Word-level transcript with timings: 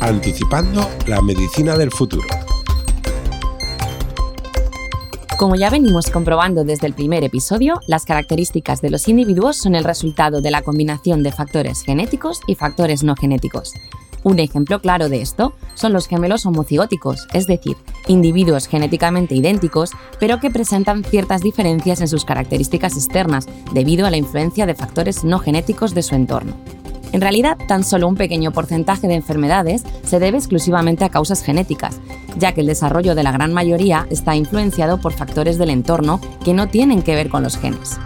Anticipando 0.00 0.88
la 1.06 1.20
medicina 1.20 1.76
del 1.76 1.90
futuro. 1.90 2.26
Como 5.38 5.56
ya 5.56 5.68
venimos 5.70 6.08
comprobando 6.10 6.64
desde 6.64 6.86
el 6.86 6.94
primer 6.94 7.24
episodio, 7.24 7.80
las 7.86 8.04
características 8.04 8.80
de 8.80 8.90
los 8.90 9.08
individuos 9.08 9.56
son 9.56 9.74
el 9.74 9.84
resultado 9.84 10.40
de 10.40 10.50
la 10.50 10.62
combinación 10.62 11.22
de 11.22 11.32
factores 11.32 11.82
genéticos 11.82 12.40
y 12.46 12.54
factores 12.54 13.02
no 13.02 13.14
genéticos. 13.16 13.74
Un 14.24 14.38
ejemplo 14.38 14.80
claro 14.80 15.08
de 15.08 15.20
esto 15.20 15.54
son 15.74 15.92
los 15.92 16.06
gemelos 16.06 16.46
homocigóticos, 16.46 17.26
es 17.32 17.46
decir, 17.46 17.76
individuos 18.06 18.68
genéticamente 18.68 19.34
idénticos, 19.34 19.90
pero 20.20 20.38
que 20.38 20.50
presentan 20.50 21.04
ciertas 21.04 21.42
diferencias 21.42 22.00
en 22.00 22.08
sus 22.08 22.24
características 22.24 22.96
externas 22.96 23.48
debido 23.72 24.06
a 24.06 24.10
la 24.10 24.16
influencia 24.16 24.66
de 24.66 24.74
factores 24.74 25.24
no 25.24 25.38
genéticos 25.38 25.94
de 25.94 26.02
su 26.02 26.14
entorno. 26.14 26.54
En 27.12 27.20
realidad, 27.20 27.58
tan 27.68 27.84
solo 27.84 28.08
un 28.08 28.14
pequeño 28.14 28.52
porcentaje 28.52 29.06
de 29.06 29.14
enfermedades 29.14 29.84
se 30.04 30.18
debe 30.18 30.38
exclusivamente 30.38 31.04
a 31.04 31.10
causas 31.10 31.42
genéticas, 31.42 32.00
ya 32.38 32.52
que 32.52 32.62
el 32.62 32.66
desarrollo 32.66 33.14
de 33.14 33.22
la 33.22 33.32
gran 33.32 33.52
mayoría 33.52 34.06
está 34.08 34.34
influenciado 34.34 34.98
por 34.98 35.12
factores 35.12 35.58
del 35.58 35.70
entorno 35.70 36.20
que 36.42 36.54
no 36.54 36.68
tienen 36.68 37.02
que 37.02 37.14
ver 37.14 37.28
con 37.28 37.42
los 37.42 37.58
genes. 37.58 37.98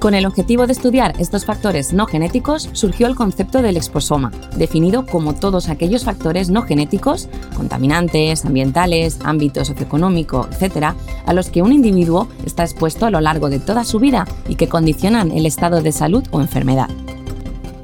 Con 0.00 0.14
el 0.14 0.24
objetivo 0.24 0.66
de 0.66 0.72
estudiar 0.72 1.12
estos 1.18 1.44
factores 1.44 1.92
no 1.92 2.06
genéticos 2.06 2.70
surgió 2.72 3.06
el 3.06 3.14
concepto 3.14 3.60
del 3.60 3.76
exposoma, 3.76 4.32
definido 4.56 5.04
como 5.04 5.34
todos 5.34 5.68
aquellos 5.68 6.04
factores 6.04 6.48
no 6.48 6.62
genéticos, 6.62 7.28
contaminantes, 7.54 8.46
ambientales, 8.46 9.18
ámbito 9.24 9.62
socioeconómico, 9.62 10.48
etc., 10.58 10.94
a 11.26 11.32
los 11.34 11.50
que 11.50 11.60
un 11.60 11.74
individuo 11.74 12.28
está 12.46 12.62
expuesto 12.62 13.04
a 13.04 13.10
lo 13.10 13.20
largo 13.20 13.50
de 13.50 13.58
toda 13.58 13.84
su 13.84 13.98
vida 13.98 14.26
y 14.48 14.54
que 14.54 14.70
condicionan 14.70 15.32
el 15.32 15.44
estado 15.44 15.82
de 15.82 15.92
salud 15.92 16.24
o 16.30 16.40
enfermedad. 16.40 16.88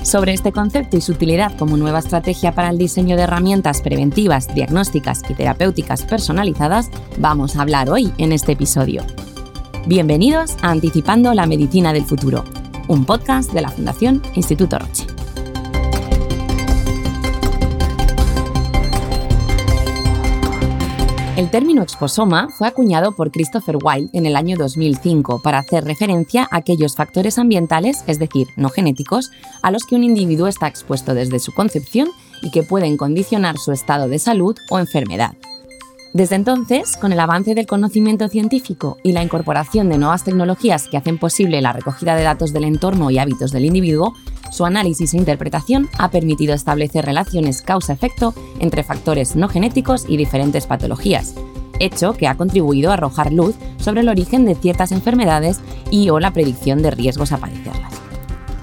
Sobre 0.03 0.33
este 0.33 0.53
concepto 0.53 0.97
y 0.97 1.03
su 1.03 1.13
utilidad 1.13 1.55
como 1.59 1.77
nueva 1.77 1.99
estrategia 1.99 2.53
para 2.53 2.71
el 2.71 2.79
diseño 2.79 3.17
de 3.17 3.25
herramientas 3.25 3.83
preventivas, 3.83 4.55
diagnósticas 4.55 5.21
y 5.29 5.35
terapéuticas 5.35 6.05
personalizadas, 6.05 6.89
vamos 7.19 7.57
a 7.57 7.63
hablar 7.63 7.91
hoy 7.91 8.11
en 8.17 8.33
este 8.33 8.53
episodio. 8.53 9.03
Bienvenidos 9.89 10.57
a 10.63 10.73
Anticipando 10.73 11.33
la 11.33 11.47
Medicina 11.47 11.93
del 11.93 12.05
Futuro, 12.05 12.43
un 12.89 13.05
podcast 13.05 13.53
de 13.53 13.61
la 13.61 13.69
Fundación 13.69 14.21
Instituto 14.35 14.81
Roche. 14.81 15.07
El 21.37 21.51
término 21.51 21.83
exposoma 21.83 22.49
fue 22.49 22.67
acuñado 22.67 23.13
por 23.13 23.31
Christopher 23.31 23.79
Wilde 23.81 24.11
en 24.13 24.27
el 24.27 24.35
año 24.35 24.57
2005 24.57 25.41
para 25.41 25.59
hacer 25.59 25.85
referencia 25.85 26.49
a 26.51 26.57
aquellos 26.57 26.97
factores 26.97 27.39
ambientales, 27.39 28.03
es 28.09 28.19
decir, 28.19 28.49
no 28.57 28.71
genéticos, 28.71 29.31
a 29.63 29.71
los 29.71 29.85
que 29.85 29.95
un 29.95 30.03
individuo 30.03 30.49
está 30.49 30.67
expuesto 30.67 31.15
desde 31.15 31.39
su 31.39 31.55
concepción 31.55 32.09
y 32.43 32.51
que 32.51 32.65
pueden 32.65 32.97
condicionar 32.97 33.57
su 33.59 33.71
estado 33.71 34.09
de 34.09 34.19
salud 34.19 34.57
o 34.69 34.81
enfermedad. 34.81 35.37
Desde 36.17 36.37
entonces, 36.37 36.97
con 36.97 37.13
el 37.13 37.21
avance 37.21 37.55
del 37.55 37.67
conocimiento 37.67 38.27
científico 38.29 38.97
y 39.03 39.13
la 39.13 39.23
incorporación 39.23 39.91
de 39.91 39.99
nuevas 39.99 40.25
tecnologías 40.25 40.89
que 40.89 40.97
hacen 40.97 41.19
posible 41.19 41.61
la 41.61 41.75
recogida 41.75 42.17
de 42.17 42.23
datos 42.23 42.55
del 42.55 42.65
entorno 42.65 43.11
y 43.11 43.19
hábitos 43.19 43.53
del 43.53 43.67
individuo, 43.67 44.15
su 44.51 44.65
análisis 44.65 45.13
e 45.13 45.19
interpretación 45.19 45.91
ha 45.99 46.11
permitido 46.11 46.55
establecer 46.55 47.05
relaciones 47.05 47.61
causa-efecto 47.61 48.33
entre 48.61 48.83
factores 48.83 49.37
no 49.37 49.51
genéticos 49.51 50.07
y 50.09 50.17
diferentes 50.17 50.65
patologías, 50.65 51.35
hecho 51.81 52.15
que 52.15 52.29
ha 52.29 52.35
contribuido 52.39 52.93
a 52.93 52.95
arrojar 52.95 53.31
luz 53.31 53.55
sobre 53.77 54.01
el 54.01 54.09
origen 54.09 54.47
de 54.47 54.55
ciertas 54.55 54.93
enfermedades 54.93 55.61
y 55.91 56.09
o 56.09 56.19
la 56.19 56.33
predicción 56.33 56.81
de 56.81 56.93
riesgos 56.93 57.33
a 57.33 57.37
padecerlas. 57.37 58.06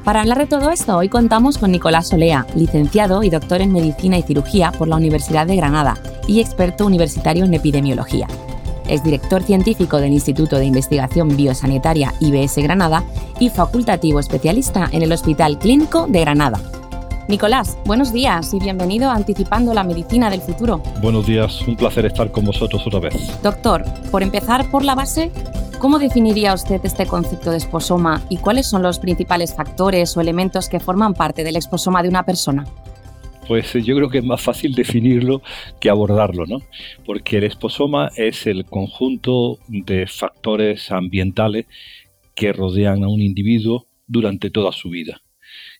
Para 0.03 0.19
hablar 0.19 0.37
de 0.37 0.47
todo 0.47 0.69
esto, 0.69 0.97
hoy 0.97 1.07
contamos 1.07 1.57
con 1.57 1.71
Nicolás 1.71 2.09
Solea, 2.09 2.45
licenciado 2.55 3.23
y 3.23 3.29
doctor 3.29 3.61
en 3.61 3.71
Medicina 3.71 4.17
y 4.17 4.21
Cirugía 4.21 4.73
por 4.73 4.89
la 4.89 4.97
Universidad 4.97 5.47
de 5.47 5.55
Granada 5.55 5.97
y 6.27 6.41
experto 6.41 6.85
universitario 6.85 7.45
en 7.45 7.53
epidemiología. 7.53 8.27
Es 8.89 9.01
director 9.01 9.43
científico 9.43 10.01
del 10.01 10.11
Instituto 10.11 10.57
de 10.57 10.65
Investigación 10.65 11.37
Biosanitaria 11.37 12.13
IBS 12.19 12.57
Granada 12.57 13.05
y 13.39 13.49
facultativo 13.49 14.19
especialista 14.19 14.89
en 14.91 15.03
el 15.03 15.13
Hospital 15.13 15.57
Clínico 15.57 16.05
de 16.09 16.19
Granada. 16.19 16.59
Nicolás, 17.29 17.77
buenos 17.85 18.11
días 18.11 18.53
y 18.53 18.59
bienvenido 18.59 19.09
a 19.09 19.15
Anticipando 19.15 19.73
la 19.73 19.83
Medicina 19.83 20.29
del 20.29 20.41
Futuro. 20.41 20.83
Buenos 21.01 21.25
días, 21.25 21.61
un 21.67 21.77
placer 21.77 22.05
estar 22.05 22.31
con 22.31 22.43
vosotros 22.43 22.85
otra 22.85 22.99
vez. 22.99 23.41
Doctor, 23.41 23.85
por 24.11 24.23
empezar 24.23 24.69
por 24.69 24.83
la 24.83 24.95
base, 24.95 25.31
¿Cómo 25.79 25.99
definiría 25.99 26.53
usted 26.53 26.79
este 26.85 27.05
concepto 27.05 27.51
de 27.51 27.57
esposoma 27.57 28.21
y 28.29 28.37
cuáles 28.37 28.67
son 28.67 28.83
los 28.83 28.99
principales 28.99 29.53
factores 29.53 30.15
o 30.15 30.21
elementos 30.21 30.69
que 30.69 30.79
forman 30.79 31.13
parte 31.13 31.43
del 31.43 31.57
esposoma 31.57 32.01
de 32.01 32.07
una 32.07 32.23
persona? 32.23 32.63
Pues 33.49 33.75
eh, 33.75 33.81
yo 33.81 33.93
creo 33.97 34.07
que 34.09 34.19
es 34.19 34.23
más 34.23 34.41
fácil 34.41 34.75
definirlo 34.75 35.41
que 35.81 35.89
abordarlo, 35.89 36.45
¿no? 36.45 36.59
Porque 37.05 37.39
el 37.39 37.43
esposoma 37.43 38.11
es 38.15 38.47
el 38.47 38.63
conjunto 38.63 39.59
de 39.67 40.07
factores 40.07 40.89
ambientales 40.89 41.65
que 42.33 42.53
rodean 42.53 43.03
a 43.03 43.09
un 43.09 43.19
individuo 43.19 43.87
durante 44.07 44.49
toda 44.49 44.71
su 44.71 44.89
vida. 44.89 45.21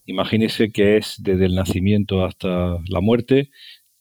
Imagínese 0.05 0.71
que 0.71 0.97
es 0.97 1.15
desde 1.19 1.45
el 1.45 1.55
nacimiento 1.55 2.25
hasta 2.25 2.77
la 2.87 2.99
muerte, 2.99 3.51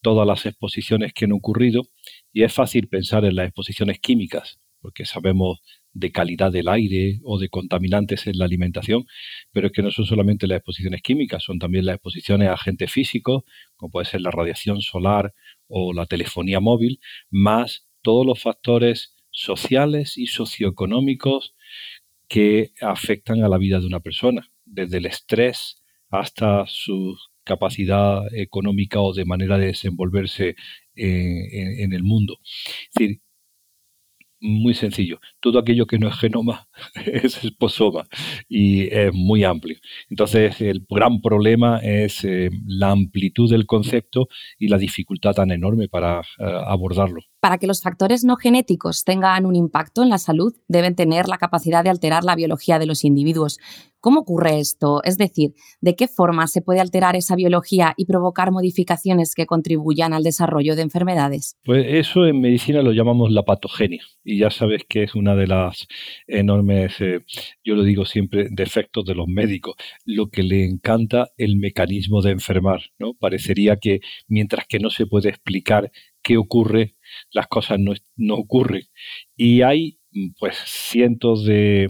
todas 0.00 0.26
las 0.26 0.44
exposiciones 0.46 1.12
que 1.12 1.26
han 1.26 1.32
ocurrido, 1.32 1.88
y 2.32 2.42
es 2.42 2.52
fácil 2.52 2.88
pensar 2.88 3.24
en 3.24 3.36
las 3.36 3.46
exposiciones 3.46 4.00
químicas, 4.00 4.58
porque 4.80 5.04
sabemos 5.04 5.60
de 5.92 6.10
calidad 6.10 6.50
del 6.50 6.68
aire 6.68 7.20
o 7.22 7.38
de 7.38 7.48
contaminantes 7.48 8.26
en 8.26 8.38
la 8.38 8.46
alimentación, 8.46 9.04
pero 9.52 9.68
es 9.68 9.72
que 9.72 9.82
no 9.82 9.92
son 9.92 10.06
solamente 10.06 10.48
las 10.48 10.56
exposiciones 10.56 11.02
químicas, 11.02 11.44
son 11.44 11.60
también 11.60 11.86
las 11.86 11.96
exposiciones 11.96 12.48
a 12.48 12.54
agentes 12.54 12.90
físicos, 12.90 13.44
como 13.76 13.90
puede 13.90 14.06
ser 14.06 14.22
la 14.22 14.32
radiación 14.32 14.80
solar 14.80 15.34
o 15.68 15.92
la 15.92 16.06
telefonía 16.06 16.58
móvil, 16.58 16.98
más 17.30 17.86
todos 18.02 18.26
los 18.26 18.42
factores 18.42 19.14
sociales 19.30 20.18
y 20.18 20.26
socioeconómicos 20.26 21.54
que 22.26 22.72
afectan 22.80 23.44
a 23.44 23.48
la 23.48 23.58
vida 23.58 23.78
de 23.78 23.86
una 23.86 24.00
persona, 24.00 24.50
desde 24.64 24.98
el 24.98 25.06
estrés 25.06 25.81
hasta 26.12 26.64
su 26.66 27.16
capacidad 27.44 28.32
económica 28.34 29.00
o 29.00 29.12
de 29.12 29.24
manera 29.24 29.58
de 29.58 29.66
desenvolverse 29.66 30.54
en, 30.94 31.80
en 31.80 31.92
el 31.92 32.04
mundo. 32.04 32.38
Es 32.44 32.94
decir, 32.94 33.20
muy 34.42 34.74
sencillo. 34.74 35.20
Todo 35.40 35.58
aquello 35.58 35.86
que 35.86 35.98
no 35.98 36.08
es 36.08 36.16
genoma 36.16 36.68
es 37.06 37.42
esposoma 37.44 38.06
y 38.48 38.88
es 38.88 39.12
muy 39.14 39.44
amplio. 39.44 39.78
Entonces, 40.10 40.60
el 40.60 40.84
gran 40.88 41.20
problema 41.22 41.78
es 41.78 42.24
eh, 42.24 42.50
la 42.66 42.90
amplitud 42.90 43.50
del 43.50 43.66
concepto 43.66 44.28
y 44.58 44.68
la 44.68 44.78
dificultad 44.78 45.34
tan 45.34 45.50
enorme 45.52 45.88
para 45.88 46.20
eh, 46.20 46.44
abordarlo. 46.66 47.22
Para 47.42 47.58
que 47.58 47.66
los 47.66 47.82
factores 47.82 48.22
no 48.22 48.36
genéticos 48.36 49.02
tengan 49.02 49.46
un 49.46 49.56
impacto 49.56 50.04
en 50.04 50.10
la 50.10 50.18
salud, 50.18 50.54
deben 50.68 50.94
tener 50.94 51.26
la 51.26 51.38
capacidad 51.38 51.82
de 51.82 51.90
alterar 51.90 52.22
la 52.22 52.36
biología 52.36 52.78
de 52.78 52.86
los 52.86 53.02
individuos. 53.04 53.58
¿Cómo 53.98 54.20
ocurre 54.20 54.60
esto? 54.60 55.00
Es 55.02 55.18
decir, 55.18 55.54
¿de 55.80 55.96
qué 55.96 56.06
forma 56.06 56.46
se 56.46 56.60
puede 56.60 56.80
alterar 56.80 57.16
esa 57.16 57.34
biología 57.34 57.94
y 57.96 58.06
provocar 58.06 58.52
modificaciones 58.52 59.34
que 59.34 59.46
contribuyan 59.46 60.12
al 60.12 60.22
desarrollo 60.22 60.76
de 60.76 60.82
enfermedades? 60.82 61.56
Pues 61.64 61.84
eso 61.88 62.26
en 62.26 62.40
medicina 62.40 62.80
lo 62.82 62.92
llamamos 62.92 63.32
la 63.32 63.44
patogenia 63.44 64.04
y 64.22 64.38
ya 64.38 64.50
sabes 64.50 64.82
que 64.88 65.02
es 65.02 65.14
una 65.16 65.34
de 65.34 65.48
las 65.48 65.88
enormes, 66.28 67.00
eh, 67.00 67.24
yo 67.64 67.74
lo 67.74 67.82
digo 67.82 68.04
siempre, 68.04 68.48
defectos 68.50 69.04
de 69.04 69.16
los 69.16 69.26
médicos, 69.26 69.74
lo 70.04 70.30
que 70.30 70.44
le 70.44 70.64
encanta 70.64 71.30
el 71.36 71.56
mecanismo 71.56 72.22
de 72.22 72.30
enfermar, 72.30 72.82
¿no? 73.00 73.14
Parecería 73.14 73.76
que 73.76 74.00
mientras 74.28 74.66
que 74.68 74.78
no 74.78 74.90
se 74.90 75.06
puede 75.06 75.28
explicar 75.28 75.90
qué 76.22 76.36
ocurre, 76.36 76.96
las 77.32 77.46
cosas 77.48 77.78
no, 77.78 77.92
no 78.16 78.34
ocurren. 78.34 78.82
Y 79.36 79.62
hay 79.62 79.98
pues 80.38 80.56
cientos 80.66 81.44
de 81.44 81.88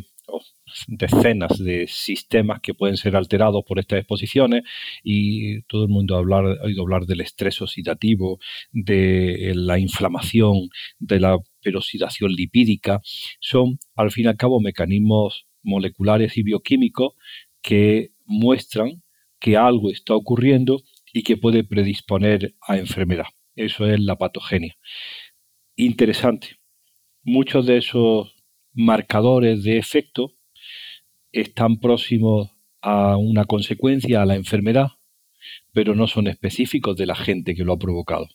decenas 0.87 1.58
de 1.58 1.87
sistemas 1.87 2.61
que 2.61 2.75
pueden 2.75 2.96
ser 2.96 3.17
alterados 3.17 3.62
por 3.67 3.79
estas 3.79 3.99
exposiciones 3.99 4.62
y 5.02 5.62
todo 5.62 5.84
el 5.84 5.90
mundo 5.90 6.17
ha, 6.17 6.20
oído 6.20 6.82
hablar 6.82 7.05
del 7.05 7.20
estrés 7.20 7.61
oxidativo, 7.61 8.38
de 8.73 9.52
la 9.55 9.79
inflamación, 9.79 10.69
de 10.99 11.20
la 11.20 11.38
perosidación 11.62 12.32
lipídica. 12.32 13.00
Son, 13.40 13.79
al 13.94 14.11
fin 14.11 14.25
y 14.25 14.29
al 14.29 14.37
cabo, 14.37 14.61
mecanismos 14.61 15.46
moleculares 15.62 16.37
y 16.38 16.43
bioquímicos 16.43 17.14
que 17.61 18.11
muestran 18.25 19.02
que 19.38 19.56
algo 19.56 19.90
está 19.90 20.14
ocurriendo 20.14 20.82
y 21.12 21.23
que 21.23 21.37
puede 21.37 21.64
predisponer 21.64 22.55
a 22.61 22.79
enfermedad. 22.79 23.26
Eso 23.54 23.87
es 23.87 24.00
la 24.00 24.16
patogenia. 24.16 24.76
Interesante. 25.76 26.58
Muchos 27.22 27.66
de 27.66 27.78
esos 27.78 28.34
marcadores 28.72 29.62
de 29.62 29.78
efecto 29.78 30.34
están 31.31 31.78
próximos 31.78 32.50
a 32.81 33.16
una 33.16 33.44
consecuencia, 33.44 34.22
a 34.22 34.26
la 34.26 34.34
enfermedad, 34.34 34.88
pero 35.72 35.94
no 35.94 36.06
son 36.06 36.26
específicos 36.26 36.96
de 36.96 37.06
la 37.06 37.14
gente 37.14 37.54
que 37.54 37.64
lo 37.64 37.75
ha 37.75 37.78
provocado. 37.78 38.28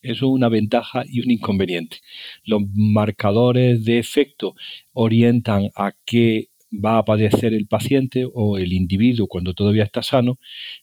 Eso 0.00 0.26
es 0.26 0.32
una 0.32 0.48
ventaja 0.48 1.02
y 1.06 1.20
un 1.20 1.30
inconveniente. 1.30 1.98
Los 2.44 2.62
marcadores 2.74 3.84
de 3.84 3.98
efecto 3.98 4.54
orientan 4.92 5.70
a 5.74 5.92
qué 6.04 6.48
va 6.72 6.98
a 6.98 7.04
padecer 7.04 7.54
el 7.54 7.66
paciente 7.66 8.26
o 8.32 8.58
el 8.58 8.72
individuo 8.72 9.26
cuando 9.26 9.54
todavía 9.54 9.84
está 9.84 10.02
sano, 10.02 10.38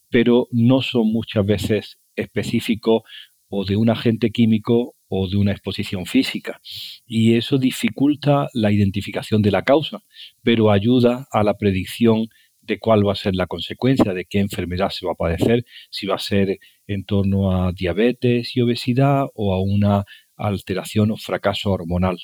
pero 0.09 0.47
no 0.51 0.81
son 0.81 1.11
muchas 1.11 1.45
veces 1.45 1.99
específicos 2.15 3.03
o 3.49 3.65
de 3.65 3.75
un 3.75 3.89
agente 3.89 4.31
químico 4.31 4.95
o 5.07 5.27
de 5.29 5.37
una 5.37 5.51
exposición 5.51 6.05
física. 6.05 6.59
Y 7.05 7.35
eso 7.35 7.57
dificulta 7.57 8.47
la 8.53 8.71
identificación 8.71 9.41
de 9.41 9.51
la 9.51 9.63
causa, 9.63 9.99
pero 10.43 10.71
ayuda 10.71 11.27
a 11.31 11.43
la 11.43 11.55
predicción 11.55 12.27
de 12.61 12.79
cuál 12.79 13.07
va 13.07 13.13
a 13.13 13.15
ser 13.15 13.35
la 13.35 13.47
consecuencia, 13.47 14.13
de 14.13 14.25
qué 14.25 14.39
enfermedad 14.39 14.89
se 14.89 15.05
va 15.05 15.13
a 15.13 15.15
padecer, 15.15 15.65
si 15.91 16.07
va 16.07 16.15
a 16.15 16.19
ser 16.19 16.57
en 16.87 17.05
torno 17.05 17.51
a 17.51 17.71
diabetes 17.71 18.55
y 18.55 18.61
obesidad 18.61 19.25
o 19.35 19.53
a 19.53 19.61
una 19.61 20.03
alteración 20.35 21.11
o 21.11 21.17
fracaso 21.17 21.71
hormonal. 21.71 22.17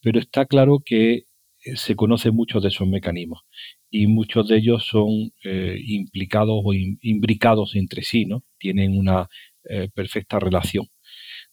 Pero 0.00 0.20
está 0.20 0.46
claro 0.46 0.80
que 0.84 1.24
eh, 1.64 1.76
se 1.76 1.96
conocen 1.96 2.34
muchos 2.34 2.62
de 2.62 2.68
esos 2.68 2.88
mecanismos 2.88 3.42
y 3.90 4.06
muchos 4.06 4.48
de 4.48 4.58
ellos 4.58 4.84
son 4.86 5.32
eh, 5.44 5.78
implicados 5.84 6.62
o 6.64 6.72
imbricados 6.74 7.76
entre 7.76 8.02
sí, 8.02 8.24
¿no? 8.24 8.42
Tienen 8.58 8.96
una 8.96 9.28
eh, 9.68 9.88
perfecta 9.94 10.38
relación. 10.38 10.86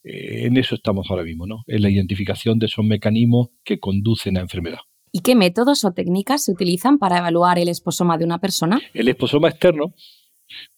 en 0.03 0.57
eso 0.57 0.75
estamos 0.75 1.07
ahora 1.09 1.23
mismo, 1.23 1.45
¿no? 1.45 1.63
En 1.67 1.81
la 1.81 1.89
identificación 1.89 2.57
de 2.59 2.67
esos 2.67 2.85
mecanismos 2.85 3.49
que 3.63 3.79
conducen 3.79 4.37
a 4.37 4.41
enfermedad. 4.41 4.79
¿Y 5.11 5.21
qué 5.21 5.35
métodos 5.35 5.83
o 5.85 5.91
técnicas 5.91 6.43
se 6.43 6.51
utilizan 6.51 6.99
para 6.99 7.17
evaluar 7.17 7.57
el 7.59 7.67
esposoma 7.67 8.17
de 8.17 8.25
una 8.25 8.39
persona? 8.39 8.79
El 8.93 9.07
esposoma 9.07 9.49
externo, 9.49 9.93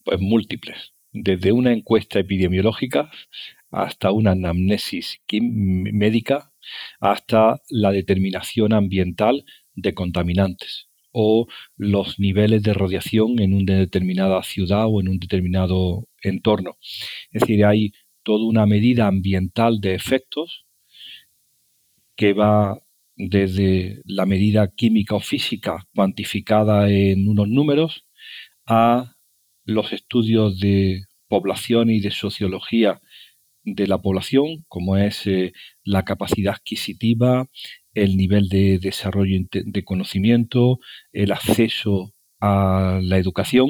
pues 0.04 0.19
múltiples, 0.19 0.94
desde 1.12 1.51
una 1.51 1.74
encuesta 1.74 2.19
epidemiológica 2.19 3.12
hasta 3.69 4.12
una 4.12 4.31
anamnesis 4.31 5.22
médica, 5.31 6.51
hasta 7.00 7.62
la 7.69 7.92
determinación 7.92 8.74
ambiental 8.74 9.45
de 9.74 9.94
contaminantes 9.94 10.90
o 11.12 11.48
los 11.78 12.19
niveles 12.19 12.63
de 12.63 12.74
radiación 12.74 13.40
en 13.40 13.54
una 13.54 13.75
determinada 13.75 14.42
ciudad 14.44 14.86
o 14.88 15.02
en 15.02 15.10
un 15.10 15.19
determinado 15.19 16.08
entorno. 16.22 16.78
Es 17.31 17.42
decir, 17.42 17.66
hay 17.66 17.94
toda 18.24 18.46
una 18.46 18.66
medida 18.66 19.08
ambiental 19.08 19.81
de 19.81 19.96
efectos 19.96 20.66
que 22.16 22.34
va 22.34 22.81
desde 23.16 24.02
la 24.06 24.25
medida 24.25 24.72
química 24.74 25.16
o 25.16 25.19
física 25.19 25.88
cuantificada 25.94 26.90
en 26.90 27.28
unos 27.28 27.48
números 27.48 28.06
a 28.66 29.16
los 29.66 29.94
estudios 29.94 30.60
de 30.60 31.06
población 31.28 31.90
y 31.90 32.00
de 32.00 32.12
sociología 32.12 33.02
de 33.63 33.88
la 33.88 34.02
población, 34.02 34.66
como 34.68 34.98
es 34.98 35.28
eh, 35.28 35.54
la 35.84 36.04
capacidad 36.04 36.56
adquisitiva, 36.56 37.48
el 37.93 38.17
nivel 38.17 38.49
de 38.49 38.79
desarrollo 38.79 39.39
de 39.51 39.83
conocimiento, 39.83 40.79
el 41.11 41.31
acceso 41.31 42.13
a 42.39 42.99
la 43.01 43.17
educación, 43.17 43.69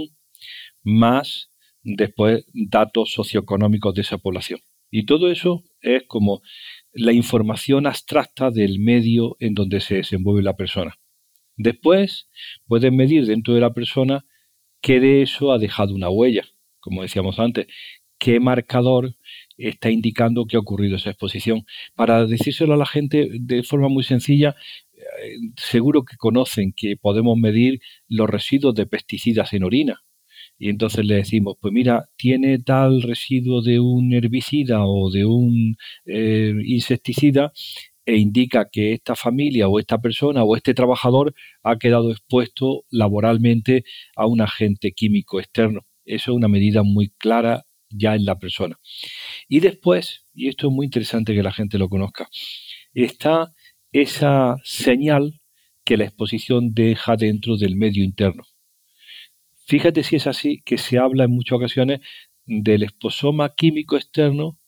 más 0.84 1.52
después 1.84 2.46
datos 2.54 3.12
socioeconómicos 3.14 3.94
de 3.96 4.02
esa 4.02 4.18
población. 4.18 4.60
Y 4.92 5.06
todo 5.06 5.32
eso 5.32 5.64
es 5.82 6.04
como 6.08 6.42
la 6.92 7.14
información 7.14 7.88
abstracta 7.88 8.52
del 8.52 8.80
medio 8.80 9.38
en 9.40 9.54
donde 9.54 9.80
se 9.80 9.96
desenvuelve 9.96 10.44
la 10.44 10.58
persona. 10.58 10.98
Después 11.56 12.28
puedes 12.68 12.92
medir 12.92 13.26
dentro 13.26 13.54
de 13.54 13.62
la 13.62 13.74
persona 13.74 14.26
qué 14.82 15.00
de 15.00 15.22
eso 15.22 15.52
ha 15.52 15.60
dejado 15.60 15.96
una 15.96 16.10
huella, 16.10 16.46
como 16.80 17.04
decíamos 17.04 17.40
antes, 17.40 17.68
qué 18.18 18.40
marcador 18.40 19.16
está 19.68 19.90
indicando 19.92 20.46
que 20.46 20.58
ha 20.58 20.60
ocurrido 20.60 20.96
esa 20.96 21.12
exposición. 21.12 21.66
Para 21.96 22.26
decírselo 22.26 22.74
a 22.74 22.78
la 22.78 22.86
gente 22.86 23.30
de 23.32 23.64
forma 23.64 23.90
muy 23.90 24.04
sencilla, 24.04 24.56
eh, 24.94 25.36
seguro 25.58 26.04
que 26.04 26.18
conocen 26.18 26.74
que 26.76 26.98
podemos 26.98 27.38
medir 27.38 27.80
los 28.08 28.30
residuos 28.30 28.76
de 28.76 28.88
pesticidas 28.88 29.54
en 29.54 29.64
orina. 29.64 30.02
Y 30.58 30.70
entonces 30.70 31.06
le 31.06 31.16
decimos, 31.16 31.56
pues 31.60 31.74
mira, 31.74 32.10
tiene 32.18 32.60
tal 32.60 33.02
residuo 33.02 33.62
de 33.62 33.80
un 33.80 34.14
herbicida 34.14 34.86
o 34.86 35.10
de 35.10 35.26
un 35.26 35.76
eh, 36.06 36.54
insecticida 36.66 37.52
e 38.06 38.18
indica 38.18 38.70
que 38.72 38.94
esta 38.94 39.16
familia 39.16 39.68
o 39.68 39.80
esta 39.80 40.00
persona 40.00 40.44
o 40.44 40.56
este 40.56 40.74
trabajador 40.74 41.34
ha 41.64 41.78
quedado 41.78 42.12
expuesto 42.12 42.84
laboralmente 42.92 43.84
a 44.16 44.28
un 44.28 44.42
agente 44.42 44.92
químico 44.92 45.40
externo. 45.40 45.82
Eso 46.06 46.32
es 46.32 46.38
una 46.38 46.48
medida 46.48 46.84
muy 46.84 47.10
clara 47.18 47.66
ya 47.94 48.16
en 48.16 48.26
la 48.26 48.40
persona. 48.40 48.80
Y 49.48 49.60
después, 49.60 50.26
y 50.34 50.48
esto 50.48 50.68
es 50.68 50.74
muy 50.74 50.86
interesante 50.86 51.34
que 51.34 51.44
la 51.44 51.52
gente 51.52 51.78
lo 51.78 51.90
conozca, 51.90 52.30
está 52.94 53.54
esa 53.92 54.56
señal 54.64 55.42
que 55.84 55.98
la 55.98 56.06
exposición 56.06 56.74
deja 56.74 57.16
dentro 57.16 57.58
del 57.58 57.76
medio 57.76 58.04
interno. 58.04 58.44
Fíjate 59.66 60.04
si 60.04 60.18
es 60.18 60.28
así 60.28 60.62
que 60.66 60.78
se 60.78 60.98
habla 60.98 61.26
en 61.26 61.32
muchas 61.32 61.58
ocasiones 61.58 62.02
del 62.46 62.84
esposoma 62.84 63.54
químico 63.56 63.96
externo, 63.96 64.60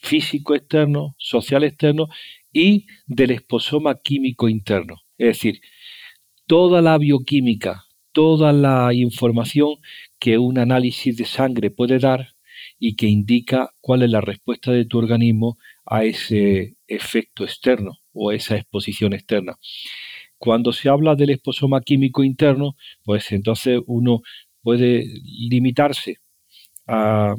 físico 0.00 0.54
externo, 0.54 1.14
social 1.18 1.64
externo 1.64 2.08
y 2.52 2.86
del 3.06 3.32
esposoma 3.32 4.00
químico 4.00 4.48
interno. 4.48 5.02
Es 5.18 5.28
decir, 5.28 5.60
toda 6.46 6.82
la 6.82 6.98
bioquímica, 6.98 7.84
toda 8.12 8.52
la 8.52 8.92
información 8.92 9.76
que 10.18 10.38
un 10.38 10.58
análisis 10.58 11.16
de 11.16 11.24
sangre 11.24 11.70
puede 11.70 11.98
dar 11.98 12.31
y 12.84 12.96
que 12.96 13.06
indica 13.06 13.70
cuál 13.80 14.02
es 14.02 14.10
la 14.10 14.20
respuesta 14.20 14.72
de 14.72 14.84
tu 14.84 14.98
organismo 14.98 15.56
a 15.86 16.02
ese 16.02 16.74
efecto 16.88 17.44
externo 17.44 17.98
o 18.12 18.32
esa 18.32 18.56
exposición 18.56 19.12
externa. 19.12 19.56
Cuando 20.36 20.72
se 20.72 20.88
habla 20.88 21.14
del 21.14 21.30
esposoma 21.30 21.80
químico 21.82 22.24
interno, 22.24 22.74
pues 23.04 23.30
entonces 23.30 23.78
uno 23.86 24.22
puede 24.62 25.04
limitarse 25.22 26.16
a 26.88 27.36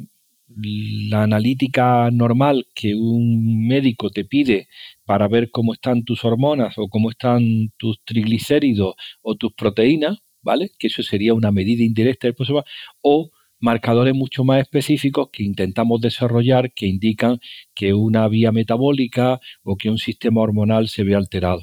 la 0.47 1.23
analítica 1.23 2.09
normal 2.09 2.65
que 2.73 2.95
un 2.95 3.67
médico 3.67 4.11
te 4.11 4.23
pide 4.23 4.69
para 5.03 5.27
ver 5.27 5.51
cómo 5.51 5.73
están 5.73 6.05
tus 6.05 6.23
hormonas 6.23 6.77
o 6.77 6.87
cómo 6.87 7.09
están 7.09 7.73
tus 7.75 7.99
triglicéridos 8.05 8.95
o 9.21 9.35
tus 9.35 9.51
proteínas, 9.51 10.19
¿vale? 10.41 10.71
Que 10.79 10.87
eso 10.87 11.03
sería 11.03 11.33
una 11.33 11.51
medida 11.51 11.83
indirecta 11.83 12.27
del 12.27 12.31
esposoma, 12.31 12.63
o 13.01 13.29
marcadores 13.63 14.13
mucho 14.13 14.43
más 14.43 14.61
específicos 14.61 15.29
que 15.31 15.41
intentamos 15.41 16.01
desarrollar 16.01 16.73
que 16.73 16.85
indican 16.85 17.39
que 17.73 17.93
una 17.93 18.27
vía 18.27 18.51
metabólica 18.51 19.39
o 19.63 19.77
que 19.77 19.89
un 19.89 19.97
sistema 19.97 20.41
hormonal 20.41 20.89
se 20.89 21.05
ve 21.05 21.15
alterado. 21.15 21.61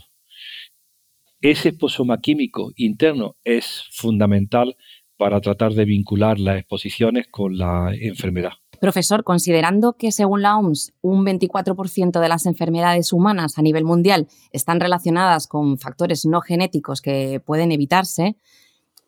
Ese 1.42 1.68
esposoma 1.68 2.20
químico 2.20 2.72
interno 2.76 3.36
es 3.44 3.84
fundamental 3.90 4.76
para 5.18 5.42
tratar 5.42 5.74
de 5.74 5.84
vincular 5.84 6.40
las 6.40 6.60
exposiciones 6.60 7.26
con 7.30 7.58
la 7.58 7.92
enfermedad. 7.94 8.52
Profesor, 8.80 9.22
considerando 9.22 9.92
que 9.92 10.10
según 10.10 10.40
la 10.40 10.56
OMS 10.56 10.94
un 11.02 11.26
24% 11.26 12.18
de 12.18 12.28
las 12.30 12.46
enfermedades 12.46 13.12
humanas 13.12 13.58
a 13.58 13.62
nivel 13.62 13.84
mundial 13.84 14.26
están 14.52 14.80
relacionadas 14.80 15.46
con 15.46 15.76
factores 15.76 16.24
no 16.24 16.40
genéticos 16.40 17.02
que 17.02 17.40
pueden 17.44 17.72
evitarse, 17.72 18.36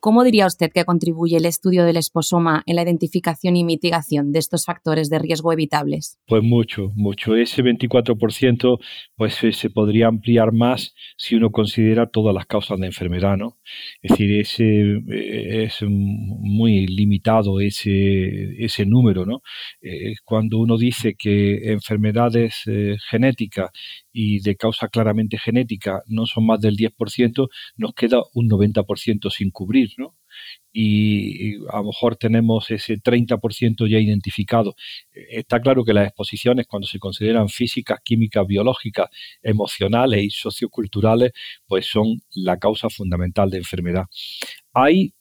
¿Cómo 0.02 0.24
diría 0.24 0.48
usted 0.48 0.72
que 0.74 0.84
contribuye 0.84 1.36
el 1.36 1.46
estudio 1.46 1.84
del 1.84 1.96
esposoma 1.96 2.64
en 2.66 2.74
la 2.74 2.82
identificación 2.82 3.54
y 3.54 3.62
mitigación 3.62 4.32
de 4.32 4.40
estos 4.40 4.64
factores 4.64 5.08
de 5.10 5.20
riesgo 5.20 5.52
evitables? 5.52 6.18
Pues 6.26 6.42
mucho, 6.42 6.90
mucho. 6.96 7.36
Ese 7.36 7.62
24% 7.62 8.80
pues 9.14 9.34
se 9.36 9.70
podría 9.70 10.08
ampliar 10.08 10.50
más 10.50 10.92
si 11.16 11.36
uno 11.36 11.50
considera 11.50 12.08
todas 12.08 12.34
las 12.34 12.46
causas 12.46 12.80
de 12.80 12.86
enfermedad, 12.86 13.36
¿no? 13.36 13.60
Es 14.00 14.10
decir, 14.10 14.40
ese 14.40 14.64
eh, 15.08 15.62
es 15.66 15.84
muy 15.86 16.88
limitado 16.88 17.60
ese, 17.60 18.56
ese 18.58 18.84
número, 18.84 19.24
¿no? 19.24 19.42
Eh, 19.80 20.14
cuando 20.24 20.58
uno 20.58 20.78
dice 20.78 21.14
que 21.16 21.70
enfermedades 21.70 22.62
eh, 22.66 22.96
genéticas 23.08 23.70
y 24.12 24.40
de 24.40 24.56
causa 24.56 24.88
claramente 24.88 25.38
genética 25.38 26.02
no 26.06 26.26
son 26.26 26.46
más 26.46 26.60
del 26.60 26.76
10%, 26.76 27.48
nos 27.76 27.94
queda 27.94 28.22
un 28.34 28.48
90% 28.48 29.30
sin 29.30 29.50
cubrir, 29.50 29.90
¿no? 29.96 30.16
Y, 30.72 31.56
a 31.70 31.78
lo 31.78 31.84
mejor 31.84 32.16
tenemos 32.16 32.70
ese 32.70 32.98
30% 32.98 33.88
ya 33.88 33.98
identificado. 33.98 34.74
Está 35.12 35.60
claro 35.60 35.84
que 35.84 35.92
las 35.92 36.08
exposiciones, 36.08 36.66
cuando 36.66 36.86
se 36.86 36.98
consideran 36.98 37.48
físicas, 37.48 37.98
químicas, 38.04 38.46
biológicas, 38.46 39.08
emocionales 39.42 40.24
y 40.24 40.30
socioculturales, 40.30 41.32
pues 41.66 41.86
son 41.86 42.22
la 42.34 42.58
causa 42.58 42.88
fundamental 42.88 43.50
de 43.50 43.58
enfermedad. 43.58 44.04
Hay 44.72 45.14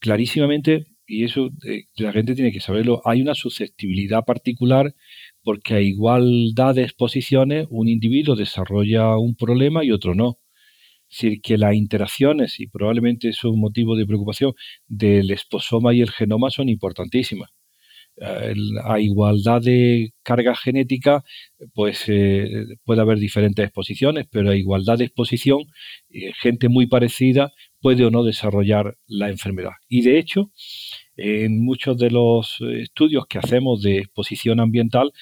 clarísimamente, 0.00 0.86
y 1.06 1.24
eso 1.24 1.50
eh, 1.66 1.84
la 1.96 2.12
gente 2.12 2.34
tiene 2.34 2.52
que 2.52 2.60
saberlo, 2.60 3.02
hay 3.04 3.20
una 3.22 3.34
susceptibilidad 3.34 4.24
particular 4.24 4.94
porque 5.42 5.74
a 5.74 5.80
igualdad 5.80 6.74
de 6.74 6.82
exposiciones 6.82 7.66
un 7.70 7.88
individuo 7.88 8.36
desarrolla 8.36 9.16
un 9.16 9.34
problema 9.36 9.84
y 9.84 9.92
otro 9.92 10.14
no. 10.14 10.38
Es 11.10 11.18
decir, 11.22 11.40
que 11.42 11.58
las 11.58 11.74
interacciones, 11.74 12.60
y 12.60 12.68
probablemente 12.68 13.28
es 13.30 13.44
un 13.44 13.60
motivo 13.60 13.96
de 13.96 14.06
preocupación, 14.06 14.54
del 14.88 15.30
esposoma 15.32 15.94
y 15.94 16.02
el 16.02 16.10
genoma 16.10 16.50
son 16.50 16.68
importantísimas. 16.68 17.50
A 18.84 19.00
igualdad 19.00 19.62
de 19.62 20.12
carga 20.22 20.54
genética, 20.54 21.22
pues 21.74 22.04
eh, 22.08 22.48
puede 22.84 23.00
haber 23.00 23.18
diferentes 23.18 23.64
exposiciones, 23.64 24.26
pero 24.30 24.50
a 24.50 24.56
igualdad 24.56 24.98
de 24.98 25.04
exposición, 25.04 25.60
eh, 26.10 26.32
gente 26.40 26.68
muy 26.68 26.86
parecida 26.86 27.52
puede 27.80 28.04
o 28.04 28.10
no 28.10 28.22
desarrollar 28.22 28.96
la 29.06 29.30
enfermedad. 29.30 29.72
Y 29.88 30.02
de 30.02 30.18
hecho, 30.18 30.50
en 31.16 31.64
muchos 31.64 31.96
de 31.98 32.10
los 32.10 32.56
estudios 32.60 33.24
que 33.26 33.38
hacemos 33.38 33.82
de 33.82 33.98
exposición 33.98 34.60
ambiental 34.60 35.12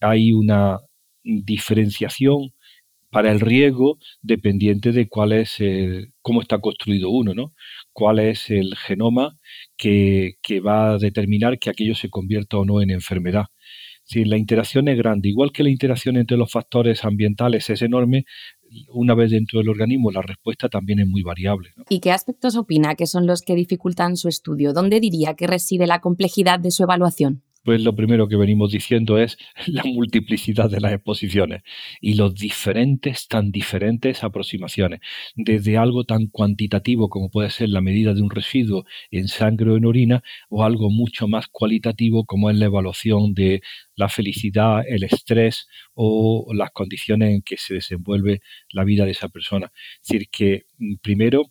hay 0.00 0.32
una 0.32 0.78
diferenciación 1.22 2.52
para 3.10 3.32
el 3.32 3.40
riesgo 3.40 3.98
dependiente 4.20 4.92
de 4.92 5.08
cuál 5.08 5.32
es 5.32 5.58
cómo 6.22 6.42
está 6.42 6.60
construido 6.60 7.10
uno, 7.10 7.34
¿no? 7.34 7.54
Cuál 7.92 8.18
es 8.18 8.50
el 8.50 8.76
genoma 8.76 9.38
que, 9.76 10.34
que, 10.42 10.60
va 10.60 10.92
a 10.92 10.98
determinar 10.98 11.58
que 11.58 11.70
aquello 11.70 11.94
se 11.94 12.10
convierta 12.10 12.58
o 12.58 12.64
no 12.64 12.82
en 12.82 12.90
enfermedad. 12.90 13.46
Si 14.04 14.24
la 14.24 14.38
interacción 14.38 14.88
es 14.88 14.96
grande, 14.96 15.28
igual 15.28 15.52
que 15.52 15.62
la 15.62 15.68
interacción 15.68 16.16
entre 16.16 16.38
los 16.38 16.50
factores 16.50 17.04
ambientales 17.04 17.68
es 17.68 17.82
enorme, 17.82 18.24
una 18.88 19.14
vez 19.14 19.30
dentro 19.30 19.58
del 19.58 19.68
organismo 19.68 20.10
la 20.10 20.22
respuesta 20.22 20.68
también 20.68 21.00
es 21.00 21.06
muy 21.06 21.22
variable. 21.22 21.70
¿Y 21.88 22.00
qué 22.00 22.12
aspectos 22.12 22.56
opina 22.56 22.94
que 22.94 23.06
son 23.06 23.26
los 23.26 23.42
que 23.42 23.54
dificultan 23.54 24.16
su 24.16 24.28
estudio? 24.28 24.72
¿Dónde 24.72 25.00
diría 25.00 25.34
que 25.34 25.46
reside 25.46 25.86
la 25.86 26.00
complejidad 26.00 26.58
de 26.58 26.70
su 26.70 26.84
evaluación? 26.84 27.42
Pues 27.64 27.82
lo 27.82 27.94
primero 27.94 28.28
que 28.28 28.36
venimos 28.36 28.70
diciendo 28.70 29.18
es 29.18 29.36
la 29.66 29.82
multiplicidad 29.84 30.70
de 30.70 30.80
las 30.80 30.92
exposiciones 30.92 31.62
y 32.00 32.14
los 32.14 32.34
diferentes, 32.34 33.28
tan 33.28 33.50
diferentes 33.50 34.24
aproximaciones, 34.24 35.00
desde 35.34 35.76
algo 35.76 36.04
tan 36.04 36.28
cuantitativo 36.28 37.08
como 37.08 37.30
puede 37.30 37.50
ser 37.50 37.68
la 37.68 37.80
medida 37.80 38.14
de 38.14 38.22
un 38.22 38.30
residuo 38.30 38.84
en 39.10 39.28
sangre 39.28 39.70
o 39.72 39.76
en 39.76 39.84
orina, 39.84 40.22
o 40.48 40.64
algo 40.64 40.90
mucho 40.90 41.28
más 41.28 41.46
cualitativo 41.48 42.24
como 42.24 42.50
es 42.50 42.56
la 42.56 42.66
evaluación 42.66 43.34
de 43.34 43.60
la 43.96 44.08
felicidad, 44.08 44.82
el 44.88 45.04
estrés 45.04 45.66
o 45.94 46.46
las 46.54 46.70
condiciones 46.70 47.30
en 47.34 47.42
que 47.42 47.56
se 47.56 47.74
desenvuelve 47.74 48.40
la 48.72 48.84
vida 48.84 49.04
de 49.04 49.12
esa 49.12 49.28
persona. 49.28 49.72
Es 50.02 50.08
decir, 50.08 50.28
que 50.30 50.62
mm, 50.78 50.96
primero 51.02 51.44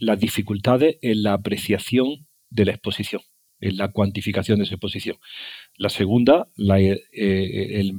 las 0.00 0.18
dificultades 0.20 0.98
en 1.02 1.22
la 1.22 1.34
apreciación 1.34 2.26
de 2.50 2.64
la 2.64 2.72
exposición 2.72 3.22
en 3.60 3.76
la 3.76 3.88
cuantificación 3.88 4.58
de 4.58 4.64
esa 4.64 4.74
exposición. 4.74 5.16
La 5.76 5.88
segunda, 5.88 6.48
la, 6.56 6.80
eh, 6.80 7.92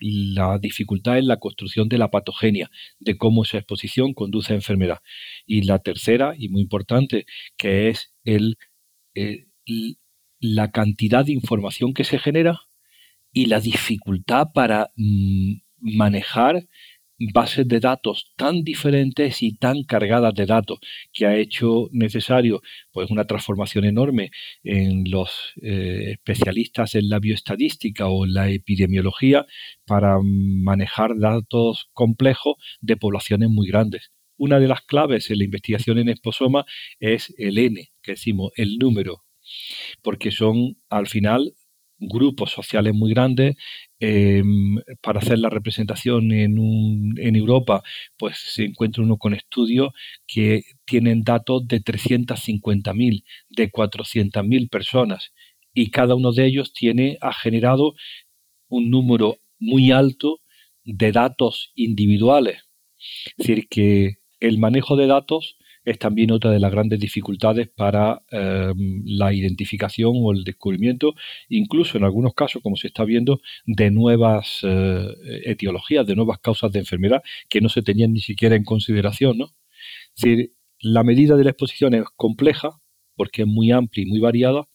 la, 0.00 0.58
dificultad 0.58 1.18
en 1.18 1.28
la 1.28 1.38
construcción 1.38 1.88
de 1.88 1.98
la 1.98 2.10
patogenia, 2.10 2.70
de 2.98 3.16
cómo 3.16 3.42
esa 3.44 3.58
exposición 3.58 4.14
conduce 4.14 4.52
a 4.52 4.56
enfermedad. 4.56 5.00
Y 5.46 5.62
la 5.62 5.80
tercera, 5.80 6.34
y 6.38 6.48
muy 6.48 6.62
importante, 6.62 7.26
que 7.56 7.88
es 7.88 8.12
el, 8.24 8.56
eh, 9.14 9.46
la 10.40 10.70
cantidad 10.70 11.24
de 11.24 11.32
información 11.32 11.94
que 11.94 12.04
se 12.04 12.18
genera 12.18 12.60
y 13.32 13.46
la 13.46 13.60
dificultad 13.60 14.48
para 14.54 14.90
mm, 14.96 15.54
manejar 15.80 16.66
bases 17.18 17.66
de 17.68 17.80
datos 17.80 18.32
tan 18.36 18.64
diferentes 18.64 19.42
y 19.42 19.56
tan 19.56 19.84
cargadas 19.84 20.34
de 20.34 20.46
datos 20.46 20.78
que 21.12 21.26
ha 21.26 21.36
hecho 21.36 21.88
necesario 21.92 22.60
pues 22.92 23.10
una 23.10 23.26
transformación 23.26 23.84
enorme 23.84 24.30
en 24.62 25.10
los 25.10 25.52
eh, 25.62 26.12
especialistas 26.12 26.94
en 26.94 27.08
la 27.08 27.20
bioestadística 27.20 28.08
o 28.08 28.24
en 28.24 28.34
la 28.34 28.50
epidemiología 28.50 29.46
para 29.86 30.18
manejar 30.22 31.18
datos 31.18 31.88
complejos 31.92 32.56
de 32.80 32.96
poblaciones 32.96 33.48
muy 33.50 33.68
grandes. 33.68 34.10
Una 34.36 34.58
de 34.58 34.68
las 34.68 34.82
claves 34.82 35.30
en 35.30 35.38
la 35.38 35.44
investigación 35.44 35.98
en 35.98 36.08
esposoma 36.08 36.64
es 36.98 37.32
el 37.38 37.58
N, 37.58 37.92
que 38.02 38.12
decimos 38.12 38.50
el 38.56 38.78
número, 38.78 39.24
porque 40.02 40.32
son 40.32 40.76
al 40.88 41.06
final 41.06 41.54
grupos 41.98 42.50
sociales 42.50 42.94
muy 42.94 43.12
grandes 43.12 43.56
Em, 44.06 44.76
para 45.00 45.20
hacer 45.20 45.38
la 45.38 45.48
representación 45.48 46.30
en, 46.32 46.58
en, 47.16 47.36
Europa, 47.36 47.82
pues 48.18 48.36
se 48.36 48.64
encuentra 48.64 49.02
uno 49.02 49.16
con 49.16 49.32
estudios 49.32 49.94
que 50.26 50.64
tienen 50.84 51.22
datos 51.22 51.66
de 51.66 51.80
350.000, 51.80 53.24
de 53.48 53.72
400.000 53.72 54.68
personas 54.68 55.32
y 55.72 55.90
cada 55.90 56.16
uno 56.16 56.32
de 56.32 56.44
ellos 56.44 56.74
tiene, 56.74 57.16
ha 57.22 57.32
generado 57.32 57.94
un 58.68 58.90
número 58.90 59.38
muy 59.58 59.90
alto 59.90 60.40
de 60.84 61.10
datos 61.10 61.72
individuales. 61.74 62.58
Es 63.38 63.46
decir, 63.46 63.68
que 63.68 64.18
el 64.38 64.58
manejo 64.58 64.96
de 64.96 65.06
datos 65.06 65.56
es 65.84 65.98
también 65.98 66.30
otra 66.30 66.50
de 66.50 66.60
las 66.60 66.72
grandes 66.72 66.98
dificultades 66.98 67.68
para 67.68 68.22
em, 68.30 69.02
la 69.04 69.32
identificación 69.32 70.12
o 70.16 70.32
el 70.32 70.44
descubrimiento, 70.44 71.14
incluso 71.48 71.98
en 71.98 72.04
algunos 72.04 72.34
casos, 72.34 72.62
como 72.62 72.76
se 72.76 72.88
está 72.88 73.04
viendo, 73.04 73.40
de 73.66 73.90
nuevas 73.90 74.60
eh, 74.62 75.08
etiologías, 75.44 76.06
de 76.06 76.16
nuevas 76.16 76.38
causas 76.38 76.72
de 76.72 76.80
enfermedad 76.80 77.22
que 77.48 77.60
no 77.60 77.68
se 77.68 77.82
tenían 77.82 78.12
ni 78.12 78.20
siquiera 78.20 78.56
en 78.56 78.64
consideración. 78.64 79.38
¿no? 79.38 79.46
Es 80.16 80.22
decir, 80.22 80.52
la 80.80 81.04
medida 81.04 81.36
de 81.36 81.44
la 81.44 81.50
exposición 81.50 81.94
es 81.94 82.04
compleja 82.16 82.80
porque 83.16 83.42
es 83.42 83.48
muy 83.48 83.70
amplia 83.70 84.02
y 84.02 84.06
muy 84.06 84.20
variada. 84.20 84.68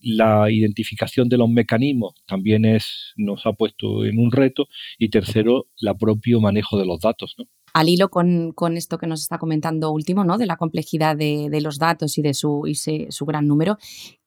La 0.00 0.50
identificación 0.50 1.28
de 1.28 1.38
los 1.38 1.48
mecanismos 1.48 2.14
también 2.26 2.64
es, 2.64 3.12
nos 3.16 3.46
ha 3.46 3.52
puesto 3.52 4.04
en 4.04 4.18
un 4.18 4.32
reto. 4.32 4.68
Y 4.98 5.10
tercero, 5.10 5.68
el 5.80 5.96
propio 5.98 6.40
manejo 6.40 6.78
de 6.78 6.86
los 6.86 7.00
datos. 7.00 7.34
¿no? 7.38 7.46
Al 7.72 7.88
hilo 7.88 8.08
con, 8.08 8.54
esto 8.76 8.98
que 8.98 9.06
nos 9.06 9.22
está 9.22 9.38
comentando 9.38 9.90
último, 9.90 10.24
¿no? 10.24 10.38
de 10.38 10.46
la 10.46 10.56
complejidad 10.56 11.16
de, 11.16 11.60
los 11.62 11.78
datos 11.78 12.18
y 12.18 12.22
de 12.22 12.34
su, 12.34 12.62
su 13.08 13.24
gran 13.24 13.46
número, 13.46 13.78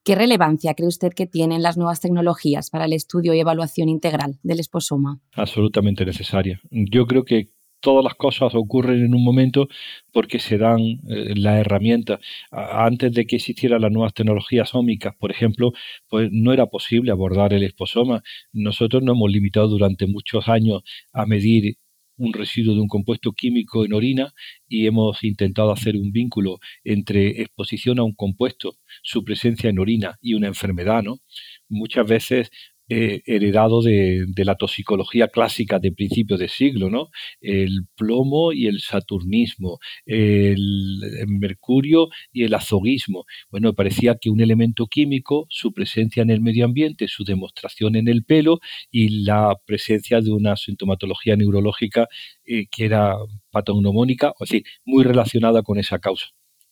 ¿qué 0.04 0.14
relevancia 0.14 0.74
cree 0.74 0.88
usted 0.88 1.12
que 1.12 1.26
tienen 1.26 1.62
las 1.62 1.76
nuevas 1.76 2.00
tecnologías 2.00 2.70
para 2.70 2.86
el 2.86 2.92
estudio 2.92 3.34
y 3.34 3.40
evaluación 3.40 3.88
integral 3.88 4.38
del 4.42 4.60
esposoma? 4.60 5.20
Absolutamente 5.34 6.04
necesaria. 6.04 6.60
Yo 6.70 7.06
creo 7.06 7.24
que 7.24 7.50
todas 7.80 8.02
las 8.02 8.14
cosas 8.14 8.54
ocurren 8.54 9.04
en 9.04 9.14
un 9.14 9.22
momento 9.22 9.68
porque 10.12 10.38
se 10.38 10.58
dan 10.58 10.80
eh, 10.80 11.34
las 11.36 11.60
herramientas. 11.60 12.20
Antes 12.50 13.12
de 13.12 13.26
que 13.26 13.36
existieran 13.36 13.82
las 13.82 13.92
nuevas 13.92 14.14
tecnologías 14.14 14.74
ómicas, 14.74 15.14
por 15.16 15.30
ejemplo, 15.30 15.72
pues 16.08 16.28
no 16.32 16.52
era 16.52 16.66
posible 16.66 17.12
abordar 17.12 17.52
el 17.52 17.62
esposoma. 17.62 18.22
Nosotros 18.52 19.02
nos 19.02 19.14
hemos 19.14 19.30
limitado 19.30 19.68
durante 19.68 20.06
muchos 20.06 20.48
años 20.48 20.82
a 21.12 21.26
medir 21.26 21.76
un 22.16 22.32
residuo 22.32 22.74
de 22.74 22.80
un 22.80 22.88
compuesto 22.88 23.32
químico 23.32 23.84
en 23.84 23.92
orina 23.92 24.32
y 24.68 24.86
hemos 24.86 25.22
intentado 25.24 25.72
hacer 25.72 25.96
un 25.96 26.12
vínculo 26.12 26.58
entre 26.84 27.42
exposición 27.42 27.98
a 27.98 28.04
un 28.04 28.14
compuesto, 28.14 28.76
su 29.02 29.24
presencia 29.24 29.70
en 29.70 29.78
orina 29.78 30.18
y 30.20 30.34
una 30.34 30.48
enfermedad, 30.48 31.02
¿no? 31.02 31.20
Muchas 31.68 32.06
veces 32.06 32.50
eh, 32.88 33.22
heredado 33.26 33.82
de, 33.82 34.26
la 34.36 34.54
toxicología 34.54 35.28
clásica 35.28 35.80
de 35.80 35.90
principios 35.90 36.38
de 36.38 36.48
siglo, 36.48 36.88
¿no? 36.88 37.08
El 37.40 37.86
plomo 37.96 38.52
y 38.52 38.66
el 38.66 38.80
saturnismo, 38.80 39.78
el, 40.04 41.00
mercurio 41.26 42.08
y 42.32 42.44
el 42.44 42.54
azoguismo. 42.54 43.24
Bueno, 43.50 43.74
parecía 43.74 44.16
que 44.20 44.30
un 44.30 44.40
elemento 44.40 44.86
químico, 44.86 45.46
su 45.50 45.72
presencia 45.72 46.22
en 46.22 46.30
el 46.30 46.40
medio 46.40 46.64
ambiente, 46.64 47.08
su 47.08 47.24
demostración 47.24 47.96
en 47.96 48.06
el 48.08 48.24
pelo 48.24 48.60
y 48.90 49.24
la 49.24 49.56
presencia 49.66 50.20
de 50.20 50.30
una 50.30 50.56
sintomatología 50.56 51.36
neurológica 51.36 52.08
eh, 52.44 52.66
que 52.70 52.84
era 52.84 53.16
patognomónica, 53.50 54.30
o 54.38 54.44
decir, 54.44 54.62
muy 54.84 55.02
relacionada 55.02 55.62
con 55.62 55.78
esa 55.78 55.98
causa. 55.98 56.26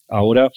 Ahora 0.08 0.50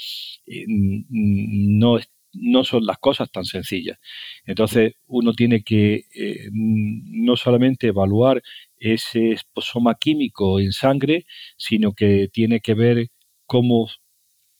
eh, 0.46 0.66
no 0.68 1.98
está 1.98 2.17
no 2.40 2.64
son 2.64 2.86
las 2.86 2.98
cosas 3.00 3.32
tan 3.32 3.46
sencillas. 3.46 3.98
Entonces 4.46 4.94
uno 5.08 5.34
tiene 5.34 5.64
que 5.64 6.06
eh, 6.16 6.50
no 6.54 7.36
solamente 7.36 7.88
evaluar 7.88 8.42
ese 8.78 9.32
esposoma 9.32 9.96
químico 9.96 10.60
en 10.60 10.72
sangre, 10.72 11.26
sino 11.58 11.94
que 11.94 12.30
tiene 12.32 12.60
que 12.62 12.74
ver 12.74 13.08
cómo 13.46 13.90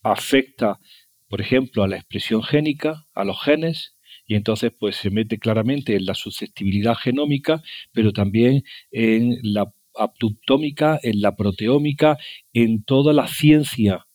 afecta, 0.04 0.80
por 1.28 1.42
ejemplo, 1.42 1.84
a 1.84 1.88
la 1.88 1.98
expresión 1.98 2.44
génica, 2.44 3.06
a 3.14 3.24
los 3.24 3.42
genes, 3.44 3.96
y 4.26 4.36
entonces 4.36 4.72
pues 4.78 4.98
se 4.98 5.10
mete 5.10 5.40
claramente 5.40 5.96
en 5.96 6.06
la 6.06 6.16
susceptibilidad 6.16 6.96
genómica, 6.96 7.62
pero 7.94 8.12
también 8.14 8.64
en 8.92 9.38
la 9.44 9.72
aptuptómica, 9.96 11.00
en 11.04 11.22
la 11.22 11.36
proteómica, 11.36 12.18
en 12.54 12.84
toda 12.84 13.14
la 13.14 13.28
ciencia 13.28 14.07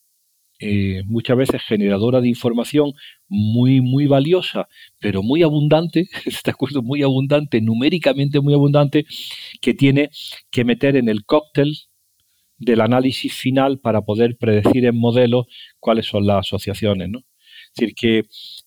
eh, 0.64 1.02
muchas 1.06 1.36
veces 1.36 1.60
generadora 1.60 2.20
de 2.20 2.28
información 2.28 2.92
muy, 3.28 3.80
muy 3.80 4.06
valiosa, 4.06 4.68
pero 5.00 5.20
muy 5.20 5.42
abundante, 5.42 6.08
¿de 6.44 6.50
acuerdo? 6.52 6.82
Muy 6.82 7.02
abundante, 7.02 7.60
numéricamente 7.60 8.38
muy 8.40 8.54
abundante, 8.54 9.04
que 9.60 9.74
tiene 9.74 10.10
que 10.52 10.64
meter 10.64 10.94
en 10.94 11.08
el 11.08 11.24
cóctel 11.24 11.76
del 12.58 12.80
análisis 12.80 13.34
final 13.34 13.80
para 13.80 14.02
poder 14.02 14.36
predecir 14.36 14.84
en 14.86 14.96
modelos 14.96 15.46
cuáles 15.80 16.06
son 16.06 16.26
las 16.26 16.46
asociaciones, 16.46 17.08
¿no? 17.08 17.18
Es 17.18 17.72
decir, 17.76 17.94
que 17.96 18.22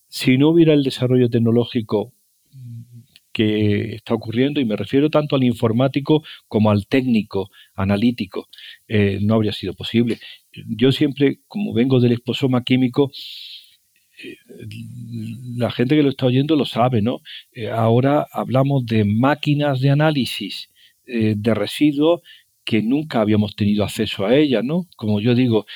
si 0.08 0.36
no 0.36 0.50
hubiera 0.50 0.74
el 0.74 0.82
desarrollo 0.82 1.30
tecnológico 1.30 2.12
que 3.32 3.94
está 3.94 4.12
ocurriendo, 4.12 4.60
y 4.60 4.66
me 4.66 4.76
refiero 4.76 5.08
tanto 5.08 5.36
al 5.36 5.44
informático 5.44 6.22
como 6.46 6.70
al 6.70 6.86
técnico, 6.86 7.50
analítico, 7.74 8.48
eh, 8.86 9.18
no 9.22 9.34
habría 9.34 9.52
sido 9.52 9.72
posible 9.72 10.18
yo 10.68 10.92
siempre, 10.92 11.40
como 11.48 11.72
vengo 11.72 12.00
del 12.00 12.12
esposoma 12.12 12.64
químico, 12.64 13.10
eh, 14.22 14.36
la 15.56 15.70
gente 15.70 15.96
que 15.96 16.02
lo 16.02 16.10
está 16.10 16.26
oyendo 16.26 16.56
lo 16.56 16.64
sabe, 16.64 17.02
¿no? 17.02 17.20
Eh, 17.52 17.68
ahora 17.68 18.26
hablamos 18.32 18.86
de 18.86 19.04
máquinas 19.04 19.80
de 19.80 19.90
análisis 19.90 20.70
de 21.08 21.54
residuos 21.54 22.20
que 22.64 22.82
nunca 22.82 23.20
habíamos 23.20 23.54
tenido 23.54 23.84
acceso 23.84 24.26
a 24.26 24.34
ellas, 24.34 24.64
¿no? 24.64 24.88
Como 24.96 25.20
yo 25.20 25.36
digo, 25.36 25.66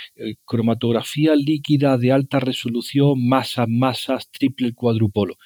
cromatografía 0.45 1.37
líquida 1.37 1.97
de 1.99 2.11
alta 2.11 2.41
resolución, 2.41 3.29
masas, 3.29 3.69
masas, 3.69 4.29
triple, 4.33 4.75
cuadrupolo. 4.75 5.37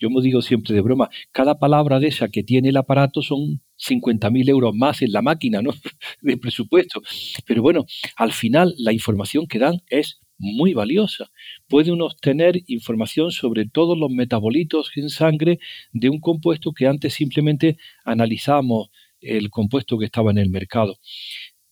Yo 0.00 0.08
me 0.10 0.22
digo 0.22 0.40
siempre 0.40 0.74
de 0.74 0.80
broma, 0.80 1.10
cada 1.30 1.58
palabra 1.58 2.00
de 2.00 2.08
esa 2.08 2.28
que 2.28 2.42
tiene 2.42 2.70
el 2.70 2.76
aparato 2.78 3.20
son 3.22 3.62
50.000 3.76 4.48
euros 4.48 4.74
más 4.74 5.02
en 5.02 5.12
la 5.12 5.22
máquina, 5.22 5.60
¿no? 5.62 5.70
De 6.22 6.36
presupuesto. 6.38 7.02
Pero 7.46 7.62
bueno, 7.62 7.84
al 8.16 8.32
final 8.32 8.74
la 8.78 8.92
información 8.92 9.46
que 9.46 9.58
dan 9.58 9.82
es 9.88 10.20
muy 10.38 10.72
valiosa. 10.72 11.30
Puede 11.68 11.92
uno 11.92 12.06
obtener 12.06 12.62
información 12.66 13.30
sobre 13.30 13.66
todos 13.66 13.98
los 13.98 14.10
metabolitos 14.10 14.90
en 14.96 15.10
sangre 15.10 15.58
de 15.92 16.08
un 16.08 16.18
compuesto 16.18 16.72
que 16.72 16.86
antes 16.86 17.12
simplemente 17.14 17.76
analizábamos 18.04 18.88
el 19.20 19.50
compuesto 19.50 19.98
que 19.98 20.06
estaba 20.06 20.30
en 20.30 20.38
el 20.38 20.48
mercado. 20.48 20.96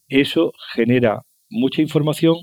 Eso 0.08 0.52
genera 0.74 1.22
mucha 1.48 1.80
información 1.80 2.36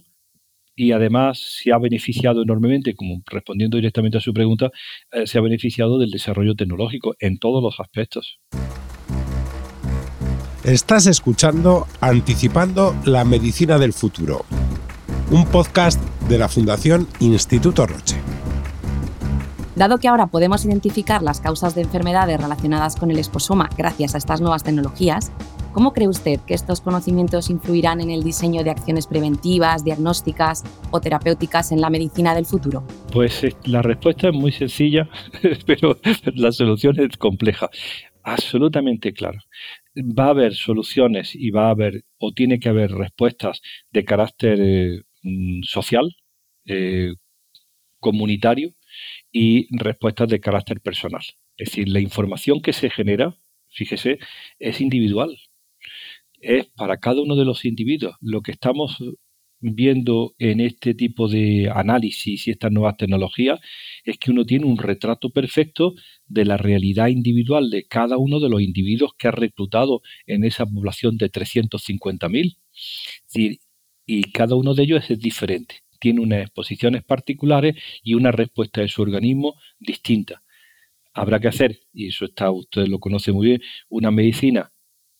y 0.75 0.91
además 0.91 1.39
se 1.62 1.72
ha 1.72 1.77
beneficiado 1.77 2.41
enormemente, 2.41 2.96
como 2.96 3.22
respondiendo 3.25 3.77
directamente 3.77 4.17
a 4.17 4.22
su 4.22 4.34
pregunta, 4.34 4.72
eh, 5.12 5.25
se 5.25 5.38
ha 5.38 5.41
beneficiado 5.41 5.98
del 5.98 6.12
desarrollo 6.12 6.55
tecnológico 6.55 7.15
en 7.20 7.38
todos 7.38 7.63
los 7.63 7.79
aspectos. 7.79 8.39
Estás 10.63 11.05
escuchando 11.05 11.86
Anticipando 12.01 12.96
la 13.05 13.24
Medicina 13.24 13.77
del 13.77 13.94
Futuro, 13.94 14.46
un 15.32 15.46
podcast 15.46 16.01
de 16.27 16.39
la 16.39 16.50
Fundación 16.50 17.08
Instituto 17.20 17.86
Roche. 17.86 18.15
Dado 19.75 19.98
que 19.98 20.08
ahora 20.08 20.27
podemos 20.27 20.65
identificar 20.65 21.22
las 21.22 21.41
causas 21.41 21.75
de 21.75 21.82
enfermedades 21.82 22.39
relacionadas 22.39 22.96
con 22.96 23.12
el 23.12 23.20
esposoma 23.20 23.70
gracias 23.77 24.15
a 24.15 24.17
estas 24.17 24.41
nuevas 24.41 24.63
tecnologías, 24.63 25.32
¿cómo 25.75 25.94
cree 25.94 26.08
usted 26.08 26.39
que 26.48 26.55
estos 26.55 26.82
conocimientos 26.82 27.51
influirán 27.51 28.01
en 28.01 28.10
el 28.10 28.24
diseño 28.24 28.63
de 28.63 28.72
acciones 28.72 29.05
preventivas, 29.05 29.84
diagnósticas 29.84 30.63
o 30.89 31.00
terapéuticas 31.00 31.72
en 31.72 31.82
la 31.82 31.91
medicina 31.91 32.34
del 32.34 32.48
futuro? 32.48 32.84
Pues 33.12 33.44
eh, 33.44 33.53
la 33.65 33.84
respuesta 33.84 34.29
es 34.29 34.34
muy 34.34 34.51
sencilla, 34.51 35.08
pero 35.67 36.00
la 36.34 36.51
solución 36.51 37.00
es 37.00 37.17
compleja 37.17 37.70
absolutamente 38.24 39.13
claro 39.13 39.39
va 39.96 40.25
a 40.25 40.29
haber 40.29 40.55
soluciones 40.55 41.36
y 41.36 41.51
va 41.51 41.67
a 41.67 41.72
haber 41.72 42.03
o 42.17 42.34
tiene 42.34 42.60
que 42.60 42.70
haber 42.70 42.91
respuestas 42.91 43.62
de 43.91 44.03
carácter 44.03 44.60
eh, 44.62 45.01
mm, 45.24 45.63
social, 45.63 46.15
eh, 46.65 47.13
comunitario 48.00 48.74
y 49.32 49.67
respuestas 49.77 50.29
de 50.29 50.39
carácter 50.39 50.82
personal. 50.82 51.24
Es 51.58 51.70
decir, 51.70 51.89
la 51.89 52.00
información 52.00 52.62
que 52.62 52.74
se 52.74 52.89
genera, 52.89 53.38
fíjese, 53.70 54.20
es 54.60 54.82
individual. 54.82 55.38
Es 56.39 56.68
para 56.75 56.98
cada 56.98 57.22
uno 57.22 57.36
de 57.36 57.46
los 57.46 57.65
individuos. 57.65 58.15
Lo 58.22 58.42
que 58.42 58.51
estamos 58.51 58.98
viendo 59.60 60.36
en 60.38 60.60
este 60.60 60.94
tipo 60.94 61.27
de 61.27 61.72
análisis 61.74 62.48
y 62.48 62.51
estas 62.51 62.72
nuevas 62.72 62.98
tecnologías 62.98 63.60
es 64.04 64.18
que 64.18 64.32
uno 64.32 64.46
tiene 64.46 64.65
un 64.65 64.77
retrato 64.77 65.30
perfecto 65.32 65.96
de 66.27 66.46
la 66.46 66.58
realidad 66.58 67.08
individual 67.08 67.70
de 67.70 67.86
cada 67.88 68.18
uno 68.18 68.39
de 68.39 68.50
los 68.50 68.62
individuos 68.62 69.13
que 69.18 69.27
ha 69.27 69.32
reclutado 69.32 70.01
en 70.27 70.44
esa 70.44 70.65
población 70.65 71.18
de 71.18 71.32
350.000. 71.32 72.58
Y 74.08 74.24
cada 74.32 74.56
uno 74.56 74.75
de 74.75 74.84
ellos 74.84 75.10
es 75.10 75.20
diferente, 75.20 75.80
tiene 76.00 76.22
unas 76.22 76.42
exposiciones 76.42 77.04
particulares 77.04 77.75
y 78.04 78.13
una 78.13 78.32
respuesta 78.32 78.82
de 78.82 78.88
su 78.88 79.01
organismo 79.01 79.56
distinta. 79.80 80.44
Habrá 81.13 81.39
que 81.39 81.48
hacer, 81.48 81.80
y 81.94 82.08
eso 82.10 82.25
está, 82.25 82.51
usted 82.51 82.88
lo 82.88 83.00
conoce 83.00 83.32
muy 83.32 83.48
bien, 83.48 83.62
una 83.89 84.12
medicina 84.12 84.72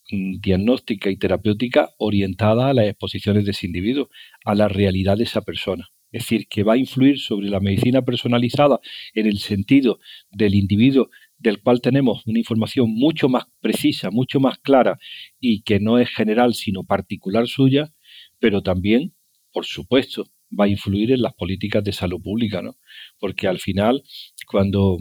diagnóstica 0.10 1.10
y 1.10 1.18
terapéutica 1.18 1.90
orientada 1.98 2.70
a 2.70 2.74
las 2.74 2.88
exposiciones 2.88 3.46
de 3.46 3.52
ese 3.52 3.66
individuo, 3.66 4.10
a 4.44 4.56
la 4.56 4.68
realidad 4.68 5.18
de 5.18 5.24
esa 5.24 5.42
persona. 5.42 5.90
Es 6.12 6.24
decir, 6.24 6.48
que 6.48 6.64
va 6.64 6.74
a 6.74 6.78
influir 6.78 7.20
sobre 7.20 7.50
la 7.50 7.60
medicina 7.60 8.04
personalizada 8.04 8.80
en 9.14 9.26
el 9.26 9.40
sentido 9.40 10.00
del 10.32 10.56
individuo 10.56 11.10
del 11.38 11.62
cual 11.62 11.82
tenemos 11.82 12.26
una 12.26 12.40
información 12.40 12.90
mucho 12.90 13.28
más 13.28 13.46
precisa, 13.60 14.10
mucho 14.12 14.40
más 14.40 14.58
clara 14.60 14.98
y 15.40 15.64
que 15.64 15.80
no 15.80 16.00
es 16.00 16.10
general 16.10 16.54
sino 16.54 16.84
particular 16.86 17.48
suya, 17.48 17.94
pero 18.40 18.62
también, 18.62 19.14
por 19.52 19.66
supuesto, 19.66 20.26
va 20.58 20.66
a 20.66 20.70
influir 20.70 21.12
en 21.12 21.22
las 21.22 21.34
políticas 21.34 21.84
de 21.84 21.92
salud 21.92 22.22
pública, 22.22 22.62
¿no? 22.62 22.78
Porque 23.20 23.48
al 23.48 23.60
final, 23.60 24.04
cuando 24.48 24.98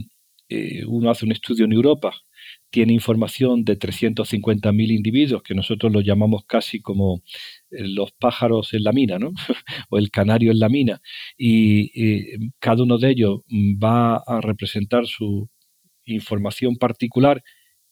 eh, 0.49 0.85
uno 0.87 1.11
hace 1.11 1.25
un 1.25 1.33
estudio 1.33 1.65
en 1.67 1.73
Europa 1.73 2.24
tiene 2.75 2.93
información 2.93 3.65
de 3.65 3.79
350.000 3.79 4.91
individuos, 4.91 5.45
que 5.45 5.55
nosotros 5.55 5.93
los 5.93 6.03
llamamos 6.05 6.45
casi 6.45 6.81
como 6.81 7.23
eh, 7.71 7.87
los 7.87 8.11
pájaros 8.11 8.75
en 8.75 8.83
la 8.83 8.91
mina, 8.91 9.21
¿no? 9.21 9.31
o 9.91 9.97
el 9.97 10.11
canario 10.11 10.51
en 10.51 10.59
la 10.59 10.69
mina, 10.69 11.01
y, 11.39 12.51
cada 12.59 12.83
uno 12.83 12.99
de 12.99 13.11
ellos 13.11 13.43
va 13.81 14.17
a 14.17 14.41
representar 14.41 15.07
su 15.07 15.49
información 16.05 16.75
particular 16.75 17.45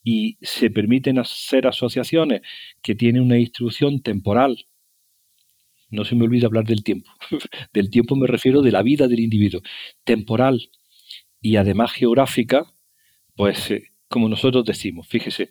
y 0.02 0.36
se 0.42 0.68
permiten 0.68 1.20
hacer 1.20 1.68
asociaciones 1.68 2.40
que 2.82 2.96
tienen 2.96 3.22
una 3.22 3.36
distribución 3.36 4.02
temporal. 4.02 4.66
No 5.90 6.04
se 6.04 6.16
me 6.16 6.24
olvide 6.24 6.46
hablar 6.46 6.64
del 6.64 6.82
tiempo. 6.82 7.08
del 7.72 7.88
tiempo 7.88 8.16
me 8.16 8.26
refiero 8.26 8.62
de 8.62 8.72
la 8.72 8.82
vida 8.82 9.06
del 9.06 9.20
individuo. 9.20 9.60
Temporal 10.02 10.70
y 11.40 11.54
además 11.54 11.92
geográfica, 11.92 12.64
pues 13.36 13.70
eh, 13.70 13.91
como 14.12 14.28
nosotros 14.28 14.64
decimos. 14.64 15.08
Fíjese, 15.08 15.50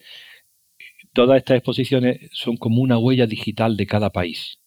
todas 1.14 1.38
estas 1.38 1.58
exposiciones 1.58 2.30
son 2.32 2.56
como 2.56 2.82
una 2.82 2.98
huella 2.98 3.28
digital 3.28 3.76
de 3.76 3.88
cada 3.88 4.12
país. 4.12 4.60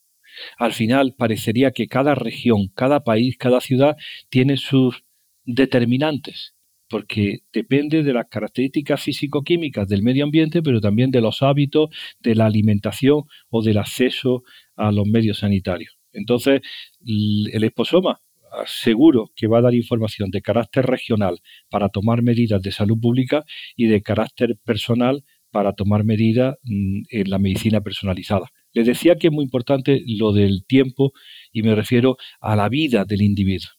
Al 0.59 0.73
final 0.73 1.15
parecería 1.17 1.71
que 1.71 1.87
cada 1.87 2.15
región, 2.15 2.69
cada 2.75 3.05
país, 3.05 3.37
cada 3.39 3.61
ciudad 3.61 3.97
tiene 4.29 4.57
sus 4.57 5.05
determinantes, 5.45 6.55
porque 6.89 7.39
depende 7.53 8.03
de 8.03 8.13
las 8.13 8.27
características 8.29 9.03
físico-químicas 9.03 9.89
del 9.89 10.03
medio 10.03 10.25
ambiente, 10.25 10.61
pero 10.61 10.81
también 10.81 11.11
de 11.11 11.21
los 11.21 11.41
hábitos, 11.43 11.91
de 12.19 12.35
la 12.35 12.47
alimentación 12.47 13.23
o 13.49 13.63
del 13.63 13.79
acceso 13.79 14.43
a 14.77 14.91
los 14.91 15.07
medios 15.07 15.39
sanitarios. 15.39 15.97
Entonces, 16.13 16.61
el 17.07 17.65
esposoma 17.65 18.21
seguro 18.67 19.31
que 19.35 19.47
va 19.47 19.59
a 19.59 19.63
dar 19.63 19.75
información 19.75 20.31
de 20.31 20.43
carácter 20.43 20.87
regional 20.87 21.41
para 21.71 21.89
tomar 21.89 22.23
medidas 22.23 22.63
de 22.63 22.73
salud 22.73 22.99
pública 23.01 23.45
y 23.77 23.87
de 23.87 24.03
carácter 24.03 24.57
personal 24.65 25.25
para 25.51 25.73
tomar 25.73 26.05
medidas 26.05 26.57
mm, 26.63 27.03
en 27.11 27.31
la 27.31 27.39
medicina 27.39 27.81
personalizada. 27.81 28.51
Les 28.73 28.87
decía 28.87 29.17
que 29.17 29.29
es 29.29 29.33
muy 29.33 29.45
importante 29.45 30.03
lo 30.07 30.33
del 30.33 30.65
tiempo 30.67 31.13
y 31.53 31.63
me 31.63 31.75
refiero 31.75 32.17
a 32.41 32.57
la 32.57 32.69
vida 32.69 33.05
del 33.05 33.23
individuo. 33.23 33.71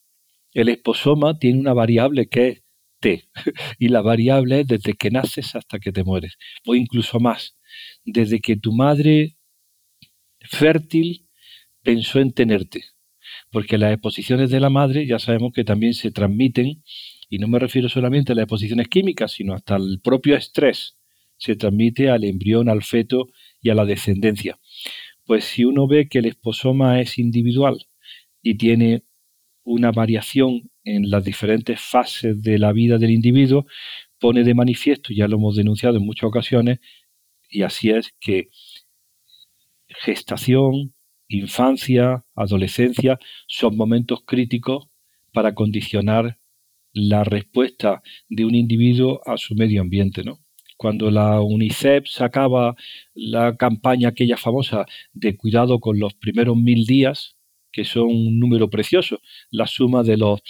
El 0.54 0.70
esposoma 0.70 1.38
tiene 1.38 1.60
una 1.60 1.74
variable 1.74 2.28
que 2.28 2.48
es 2.48 2.64
T 3.02 3.30
y 3.80 3.90
la 3.90 4.02
variable 4.02 4.62
es 4.62 4.68
desde 4.68 4.94
que 4.94 5.12
naces 5.12 5.56
hasta 5.56 5.80
que 5.80 5.92
te 5.92 6.04
mueres 6.04 6.38
o 6.66 6.76
incluso 6.76 7.20
más, 7.20 7.58
desde 8.06 8.40
que 8.40 8.56
tu 8.56 8.72
madre 8.72 9.36
fértil 10.40 11.28
pensó 11.84 12.20
en 12.20 12.32
tenerte 12.32 12.95
porque 13.56 13.78
las 13.78 13.94
exposiciones 13.94 14.50
de 14.50 14.60
la 14.60 14.70
madre 14.70 15.08
ya 15.08 15.18
sabemos 15.18 15.54
que 15.54 15.64
también 15.64 15.94
se 15.94 16.12
transmiten, 16.12 16.84
y 17.30 17.40
no 17.40 17.48
me 17.48 17.58
refiero 17.58 17.88
solamente 17.88 18.34
a 18.34 18.36
las 18.36 18.44
exposiciones 18.44 18.90
químicas, 18.90 19.32
sino 19.32 19.54
hasta 19.54 19.78
el 19.78 20.02
propio 20.04 20.36
estrés, 20.36 20.98
se 21.38 21.56
transmite 21.56 22.10
al 22.10 22.26
embrión, 22.26 22.68
al 22.68 22.84
feto 22.84 23.30
y 23.62 23.70
a 23.70 23.74
la 23.74 23.86
descendencia. 23.86 24.60
Pues 25.24 25.46
si 25.46 25.64
uno 25.64 25.88
ve 25.88 26.10
que 26.10 26.20
el 26.20 26.26
esposoma 26.26 27.00
es 27.00 27.18
individual 27.18 27.78
y 28.42 28.56
tiene 28.56 29.04
una 29.64 29.94
variación 29.94 30.70
en 30.84 31.10
las 31.10 31.24
diferentes 31.24 31.80
fases 31.80 32.42
de 32.42 32.60
la 32.60 32.74
vida 32.74 32.98
del 32.98 33.12
individuo, 33.12 33.68
pone 34.20 34.44
de 34.44 34.54
manifiesto, 34.54 35.14
ya 35.14 35.30
lo 35.30 35.38
hemos 35.38 35.56
denunciado 35.56 35.96
en 35.96 36.06
muchas 36.06 36.28
ocasiones, 36.28 36.80
y 37.50 37.62
así 37.62 37.92
es 37.92 38.14
que 38.20 38.50
gestación, 39.88 40.95
infancia, 41.28 42.26
adolescencia, 42.36 43.20
son 43.48 43.78
momentos 43.78 44.24
críticos 44.26 44.88
para 45.34 45.54
condicionar 45.54 46.40
la 46.94 47.24
respuesta 47.24 48.02
de 48.30 48.46
un 48.46 48.56
individuo 48.56 49.22
a 49.26 49.38
su 49.38 49.56
medio 49.56 49.82
ambiente, 49.82 50.24
¿no? 50.24 50.40
Cuando 50.78 51.10
la 51.10 51.42
UNICEF 51.42 52.08
sacaba 52.08 52.76
la 53.14 53.56
campaña 53.58 54.10
aquella 54.10 54.38
famosa 54.38 54.86
de 55.14 55.36
cuidado 55.38 55.80
con 55.80 56.00
los 56.00 56.14
primeros 56.14 56.58
mil 56.58 56.86
días, 56.86 57.36
que 57.72 57.86
son 57.86 58.08
un 58.08 58.40
número 58.40 58.70
precioso, 58.70 59.22
la 59.52 59.68
suma 59.68 60.04
de 60.04 60.18
los 60.18 60.42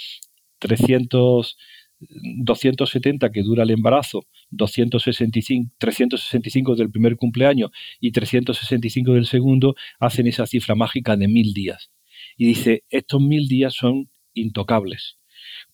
300 0.59 1.57
270 1.99 3.31
que 3.31 3.43
dura 3.43 3.63
el 3.63 3.71
embarazo, 3.71 4.25
265, 4.51 5.71
365 5.77 6.75
del 6.75 6.91
primer 6.91 7.15
cumpleaños 7.17 7.71
y 7.99 8.11
365 8.11 9.13
del 9.13 9.25
segundo, 9.25 9.75
hacen 9.99 10.27
esa 10.27 10.45
cifra 10.45 10.75
mágica 10.75 11.15
de 11.17 11.27
mil 11.27 11.53
días. 11.53 11.91
Y 12.37 12.47
dice, 12.47 12.83
estos 12.89 13.21
mil 13.21 13.47
días 13.47 13.73
son 13.75 14.09
intocables. 14.33 15.17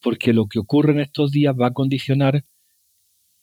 porque 0.02 0.34
lo 0.34 0.48
que 0.48 0.60
ocurre 0.60 0.94
en 0.94 1.00
estos 1.00 1.32
días 1.32 1.56
va 1.60 1.68
a 1.68 1.74
condicionar, 1.74 2.46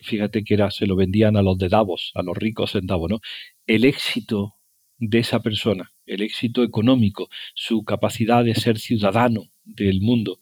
fíjate 0.00 0.44
que 0.44 0.54
era, 0.54 0.70
se 0.70 0.86
lo 0.86 0.96
vendían 0.96 1.36
a 1.36 1.42
los 1.42 1.58
de 1.58 1.68
Davos, 1.68 2.12
a 2.14 2.22
los 2.22 2.36
ricos 2.36 2.74
en 2.74 2.86
Davos, 2.86 3.10
¿no? 3.10 3.20
El 3.66 3.84
éxito 3.84 4.54
de 4.98 5.18
esa 5.20 5.40
persona, 5.40 5.92
el 6.06 6.22
éxito 6.22 6.62
económico, 6.62 7.28
su 7.54 7.84
capacidad 7.84 8.44
de 8.44 8.54
ser 8.54 8.78
ciudadano 8.78 9.44
del 9.68 10.00
mundo. 10.00 10.38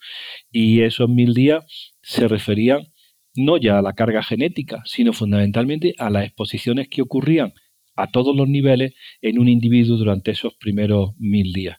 Y 0.51 0.83
esos 0.83 1.09
mil 1.09 1.35
días 1.35 1.65
se 2.03 2.29
referían 2.29 2.93
no 3.35 3.59
ya 3.59 3.79
a 3.79 3.83
la 3.83 3.93
carga 3.93 4.23
genética, 4.23 4.83
sino 4.87 5.13
fundamentalmente 5.13 5.95
a 5.99 6.11
las 6.11 6.25
exposiciones 6.25 6.89
que 6.89 7.03
ocurrían 7.03 7.53
a 7.95 8.11
todos 8.11 8.35
los 8.35 8.49
niveles 8.49 8.95
en 9.21 9.39
un 9.39 9.49
individuo 9.49 9.97
durante 9.97 10.31
esos 10.31 10.55
primeros 10.55 11.11
mil 11.19 11.53
días. 11.53 11.79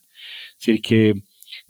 Es 0.65 0.81
que 0.81 1.13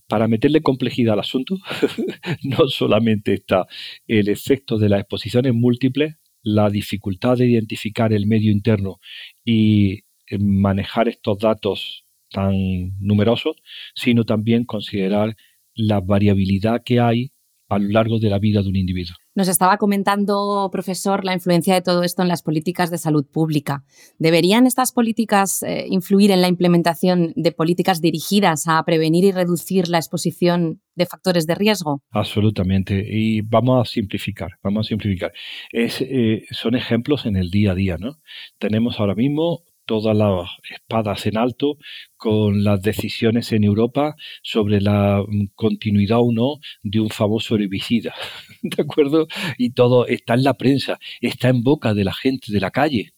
para 0.07 0.27
meterle 0.27 0.61
complejidad 0.61 1.13
al 1.13 1.19
asunto, 1.19 1.57
no 2.43 2.67
solamente 2.67 3.33
está 3.33 3.67
el 4.07 4.29
efecto 4.29 4.77
de 4.77 4.89
las 4.89 5.01
exposiciones 5.01 5.53
múltiples, 5.53 6.15
la 6.43 6.69
dificultad 6.69 7.37
de 7.37 7.47
identificar 7.47 8.13
el 8.13 8.25
medio 8.25 8.51
interno 8.51 8.99
y 9.43 10.03
manejar 10.39 11.09
estos 11.09 11.37
datos 11.39 12.05
tan 12.29 12.53
numerosos, 12.99 13.57
sino 13.95 14.23
también 14.23 14.65
considerar 14.65 15.35
la 15.77 16.01
variabilidad 16.01 16.81
que 16.83 16.99
hay 16.99 17.31
a 17.69 17.79
lo 17.79 17.89
largo 17.89 18.19
de 18.19 18.29
la 18.29 18.39
vida 18.39 18.61
de 18.61 18.69
un 18.69 18.75
individuo. 18.75 19.15
Nos 19.35 19.49
estaba 19.49 19.77
comentando, 19.77 20.69
profesor, 20.71 21.25
la 21.25 21.33
influencia 21.33 21.73
de 21.75 21.81
todo 21.81 22.03
esto 22.03 22.21
en 22.21 22.27
las 22.27 22.41
políticas 22.41 22.89
de 22.89 22.97
salud 22.97 23.25
pública. 23.29 23.83
¿Deberían 24.17 24.65
estas 24.65 24.91
políticas 24.91 25.63
eh, 25.63 25.85
influir 25.89 26.31
en 26.31 26.41
la 26.41 26.47
implementación 26.47 27.33
de 27.35 27.51
políticas 27.51 28.01
dirigidas 28.01 28.67
a 28.67 28.83
prevenir 28.83 29.25
y 29.25 29.31
reducir 29.31 29.89
la 29.89 29.97
exposición 29.97 30.81
de 30.95 31.05
factores 31.05 31.45
de 31.45 31.55
riesgo? 31.55 32.01
Absolutamente. 32.09 33.05
Y 33.07 33.41
vamos 33.41 33.81
a 33.81 33.91
simplificar, 33.91 34.51
vamos 34.63 34.87
a 34.87 34.89
simplificar. 34.89 35.33
Es, 35.71 36.01
eh, 36.01 36.45
son 36.51 36.75
ejemplos 36.75 37.25
en 37.25 37.35
el 37.35 37.51
día 37.51 37.71
a 37.71 37.75
día, 37.75 37.97
¿no? 37.99 38.15
Tenemos 38.57 38.99
ahora 38.99 39.13
mismo 39.13 39.63
todas 39.87 40.15
las 40.15 40.49
espadas 40.69 41.25
en 41.25 41.37
alto 41.37 41.77
con 42.17 42.63
las 42.63 42.81
decisiones 42.81 43.51
en 43.53 43.63
Europa 43.63 44.15
sobre 44.43 44.81
la 44.81 45.23
mm, 45.27 45.47
continuidad 45.55 46.19
o 46.19 46.31
no 46.31 46.59
de 46.83 46.99
un 46.99 47.09
famoso 47.09 47.55
herbicida. 47.55 48.13
¿De 48.61 48.83
acuerdo? 48.83 49.27
Y 49.57 49.71
todo 49.71 50.05
está 50.05 50.35
en 50.35 50.43
la 50.43 50.55
prensa, 50.55 50.99
está 51.21 51.49
en 51.49 51.63
boca 51.63 51.95
de 51.95 52.03
la 52.03 52.13
gente 52.13 52.51
de 52.51 52.59
la 52.59 52.69
calle. 52.69 53.13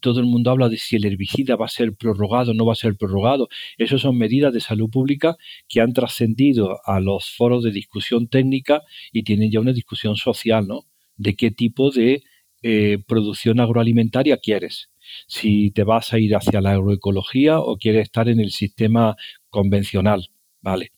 Todo 0.00 0.20
el 0.20 0.26
mundo 0.26 0.50
habla 0.50 0.68
de 0.68 0.78
si 0.78 0.96
el 0.96 1.04
herbicida 1.04 1.56
va 1.56 1.66
a 1.66 1.68
ser 1.68 1.94
prorrogado 1.94 2.52
o 2.52 2.54
no 2.54 2.64
va 2.64 2.72
a 2.72 2.76
ser 2.76 2.96
prorrogado. 2.96 3.48
Esas 3.76 4.00
son 4.00 4.16
medidas 4.16 4.54
de 4.54 4.60
salud 4.60 4.88
pública 4.88 5.36
que 5.68 5.80
han 5.80 5.92
trascendido 5.92 6.78
a 6.84 7.00
los 7.00 7.30
foros 7.30 7.64
de 7.64 7.72
discusión 7.72 8.28
técnica 8.28 8.82
y 9.12 9.24
tienen 9.24 9.50
ya 9.50 9.60
una 9.60 9.72
discusión 9.72 10.16
social, 10.16 10.66
¿no? 10.66 10.86
De 11.16 11.34
qué 11.34 11.50
tipo 11.50 11.90
de 11.90 12.22
eh, 12.62 12.98
producción 13.06 13.60
agroalimentaria 13.60 14.38
quieres 14.38 14.88
si 15.26 15.70
te 15.70 15.84
vas 15.84 16.12
a 16.12 16.18
ir 16.18 16.34
hacia 16.34 16.60
la 16.60 16.72
agroecología 16.72 17.60
o 17.60 17.76
quieres 17.76 18.04
estar 18.04 18.28
en 18.28 18.40
el 18.40 18.50
sistema 18.50 19.16
convencional, 19.50 20.30
¿vale? 20.60 20.92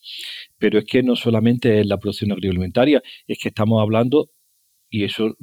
Pero 0.58 0.78
es 0.78 0.84
que 0.84 1.02
no 1.02 1.16
solamente 1.16 1.80
es 1.80 1.86
la 1.86 1.98
producción 1.98 2.32
agroalimentaria, 2.32 3.02
es 3.26 3.38
que 3.38 3.48
estamos 3.48 3.80
hablando, 3.80 4.30
y 4.90 5.04
eso 5.04 5.36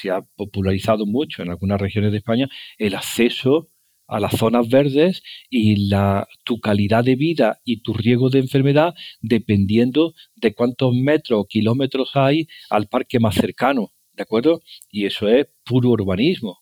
se 0.00 0.10
ha 0.10 0.22
popularizado 0.36 1.06
mucho 1.06 1.42
en 1.42 1.50
algunas 1.50 1.80
regiones 1.80 2.12
de 2.12 2.18
España, 2.18 2.48
el 2.78 2.94
acceso 2.94 3.70
a 4.06 4.20
las 4.20 4.32
zonas 4.32 4.68
verdes 4.68 5.22
y 5.48 5.88
la, 5.88 6.28
tu 6.44 6.60
calidad 6.60 7.02
de 7.02 7.16
vida 7.16 7.60
y 7.64 7.82
tu 7.82 7.94
riesgo 7.94 8.28
de 8.28 8.40
enfermedad 8.40 8.94
dependiendo 9.20 10.12
de 10.34 10.54
cuántos 10.54 10.94
metros 10.94 11.40
o 11.40 11.46
kilómetros 11.46 12.10
hay 12.14 12.46
al 12.68 12.88
parque 12.88 13.20
más 13.20 13.34
cercano, 13.34 13.94
¿de 14.12 14.22
acuerdo? 14.22 14.60
Y 14.90 15.06
eso 15.06 15.28
es 15.28 15.46
puro 15.64 15.90
urbanismo. 15.90 16.58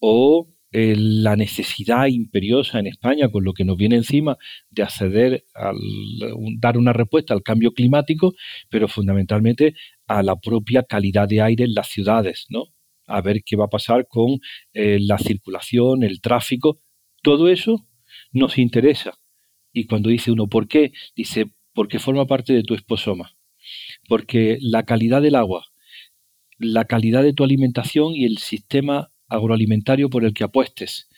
O 0.00 0.48
la 0.74 1.36
necesidad 1.36 2.06
imperiosa 2.06 2.80
en 2.80 2.88
España, 2.88 3.28
con 3.30 3.44
lo 3.44 3.52
que 3.52 3.64
nos 3.64 3.76
viene 3.76 3.94
encima, 3.94 4.36
de 4.70 4.82
acceder 4.82 5.44
a 5.54 5.72
dar 6.58 6.76
una 6.76 6.92
respuesta 6.92 7.32
al 7.32 7.44
cambio 7.44 7.72
climático, 7.72 8.34
pero 8.70 8.88
fundamentalmente 8.88 9.74
a 10.08 10.22
la 10.24 10.34
propia 10.36 10.82
calidad 10.82 11.28
de 11.28 11.42
aire 11.42 11.64
en 11.64 11.74
las 11.74 11.88
ciudades, 11.88 12.46
¿no? 12.48 12.64
A 13.06 13.20
ver 13.20 13.42
qué 13.44 13.54
va 13.54 13.66
a 13.66 13.68
pasar 13.68 14.08
con 14.08 14.40
eh, 14.72 14.98
la 15.00 15.18
circulación, 15.18 16.02
el 16.02 16.20
tráfico, 16.20 16.80
todo 17.22 17.48
eso 17.48 17.86
nos 18.32 18.58
interesa. 18.58 19.12
Y 19.72 19.86
cuando 19.86 20.08
dice 20.10 20.32
uno, 20.32 20.48
¿por 20.48 20.66
qué? 20.66 20.92
Dice, 21.14 21.46
porque 21.72 22.00
forma 22.00 22.26
parte 22.26 22.52
de 22.52 22.64
tu 22.64 22.74
esposoma. 22.74 23.36
Porque 24.08 24.58
la 24.60 24.84
calidad 24.84 25.22
del 25.22 25.36
agua, 25.36 25.64
la 26.58 26.84
calidad 26.84 27.22
de 27.22 27.32
tu 27.32 27.44
alimentación 27.44 28.14
y 28.14 28.24
el 28.24 28.38
sistema 28.38 29.12
agroalimentario 29.28 30.10
por 30.10 30.24
el 30.24 30.34
que 30.34 30.44
apuestes, 30.44 31.08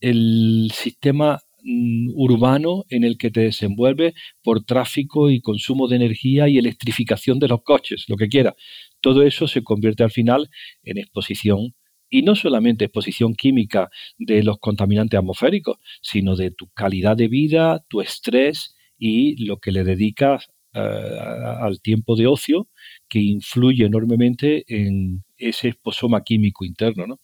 el 0.00 0.70
sistema 0.72 1.40
mm, 1.62 2.10
urbano 2.14 2.84
en 2.88 3.04
el 3.04 3.18
que 3.18 3.30
te 3.30 3.40
desenvuelves 3.40 4.14
por 4.42 4.64
tráfico 4.64 5.30
y 5.30 5.40
consumo 5.40 5.88
de 5.88 5.96
energía 5.96 6.48
y 6.48 6.58
electrificación 6.58 7.38
de 7.38 7.48
los 7.48 7.62
coches, 7.62 8.04
lo 8.08 8.16
que 8.16 8.28
quiera. 8.28 8.54
Todo 9.00 9.22
eso 9.22 9.48
se 9.48 9.62
convierte 9.62 10.02
al 10.02 10.10
final 10.10 10.50
en 10.82 10.98
exposición 10.98 11.74
y 12.10 12.22
no 12.22 12.34
solamente 12.34 12.86
exposición 12.86 13.34
química 13.34 13.90
de 14.18 14.42
los 14.42 14.58
contaminantes 14.58 15.18
atmosféricos, 15.18 15.76
sino 16.00 16.36
de 16.36 16.50
tu 16.50 16.68
calidad 16.70 17.16
de 17.16 17.28
vida, 17.28 17.84
tu 17.88 18.00
estrés 18.00 18.76
y 18.98 19.44
lo 19.44 19.58
que 19.58 19.72
le 19.72 19.84
dedicas 19.84 20.48
eh, 20.74 20.80
al 20.80 21.80
tiempo 21.80 22.16
de 22.16 22.26
ocio 22.26 22.68
que 23.08 23.20
influye 23.20 23.84
enormemente 23.84 24.64
en 24.68 25.24
ese 25.36 25.68
esposoma 25.68 26.22
químico 26.22 26.64
interno. 26.64 27.06
¿no? 27.06 27.20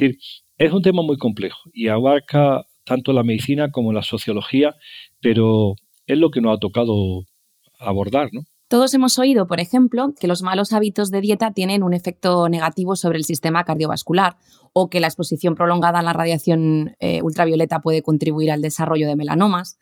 Es 0.00 0.72
un 0.72 0.82
tema 0.82 1.02
muy 1.02 1.16
complejo 1.16 1.58
y 1.72 1.88
abarca 1.88 2.64
tanto 2.84 3.12
la 3.12 3.22
medicina 3.22 3.70
como 3.70 3.92
la 3.92 4.02
sociología, 4.02 4.74
pero 5.20 5.74
es 6.06 6.18
lo 6.18 6.30
que 6.30 6.40
nos 6.40 6.56
ha 6.56 6.58
tocado 6.58 7.24
abordar, 7.78 8.30
¿no? 8.32 8.42
Todos 8.68 8.92
hemos 8.92 9.18
oído, 9.18 9.46
por 9.46 9.60
ejemplo, 9.60 10.12
que 10.20 10.26
los 10.26 10.42
malos 10.42 10.74
hábitos 10.74 11.10
de 11.10 11.22
dieta 11.22 11.52
tienen 11.52 11.82
un 11.82 11.94
efecto 11.94 12.50
negativo 12.50 12.96
sobre 12.96 13.16
el 13.16 13.24
sistema 13.24 13.64
cardiovascular 13.64 14.36
o 14.74 14.90
que 14.90 15.00
la 15.00 15.06
exposición 15.06 15.54
prolongada 15.54 16.00
a 16.00 16.02
la 16.02 16.12
radiación 16.12 16.94
eh, 17.00 17.22
ultravioleta 17.22 17.80
puede 17.80 18.02
contribuir 18.02 18.50
al 18.50 18.60
desarrollo 18.60 19.08
de 19.08 19.16
melanomas. 19.16 19.78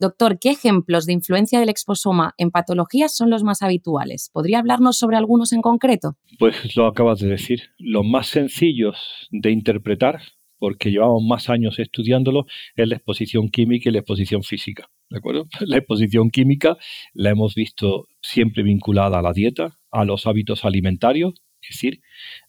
Doctor, 0.00 0.38
¿qué 0.40 0.50
ejemplos 0.50 1.06
de 1.06 1.12
influencia 1.12 1.60
del 1.60 1.68
exposoma 1.68 2.34
en 2.36 2.50
patologías 2.50 3.16
son 3.16 3.30
los 3.30 3.44
más 3.44 3.62
habituales? 3.62 4.28
¿Podría 4.32 4.58
hablarnos 4.58 4.98
sobre 4.98 5.16
algunos 5.16 5.52
en 5.52 5.62
concreto? 5.62 6.16
Pues 6.38 6.74
lo 6.76 6.86
acabas 6.86 7.20
de 7.20 7.28
decir. 7.28 7.62
Los 7.78 8.04
más 8.04 8.26
sencillos 8.26 9.28
de 9.30 9.52
interpretar, 9.52 10.20
porque 10.58 10.90
llevamos 10.90 11.22
más 11.22 11.48
años 11.48 11.78
estudiándolo, 11.78 12.46
es 12.74 12.88
la 12.88 12.96
exposición 12.96 13.48
química 13.48 13.88
y 13.88 13.92
la 13.92 14.00
exposición 14.00 14.42
física. 14.42 14.90
¿De 15.10 15.18
acuerdo? 15.18 15.46
La 15.60 15.76
exposición 15.76 16.30
química 16.30 16.76
la 17.12 17.30
hemos 17.30 17.54
visto 17.54 18.08
siempre 18.20 18.64
vinculada 18.64 19.18
a 19.18 19.22
la 19.22 19.32
dieta, 19.32 19.78
a 19.92 20.04
los 20.04 20.26
hábitos 20.26 20.64
alimentarios, 20.64 21.34
es 21.62 21.76
decir, 21.76 22.00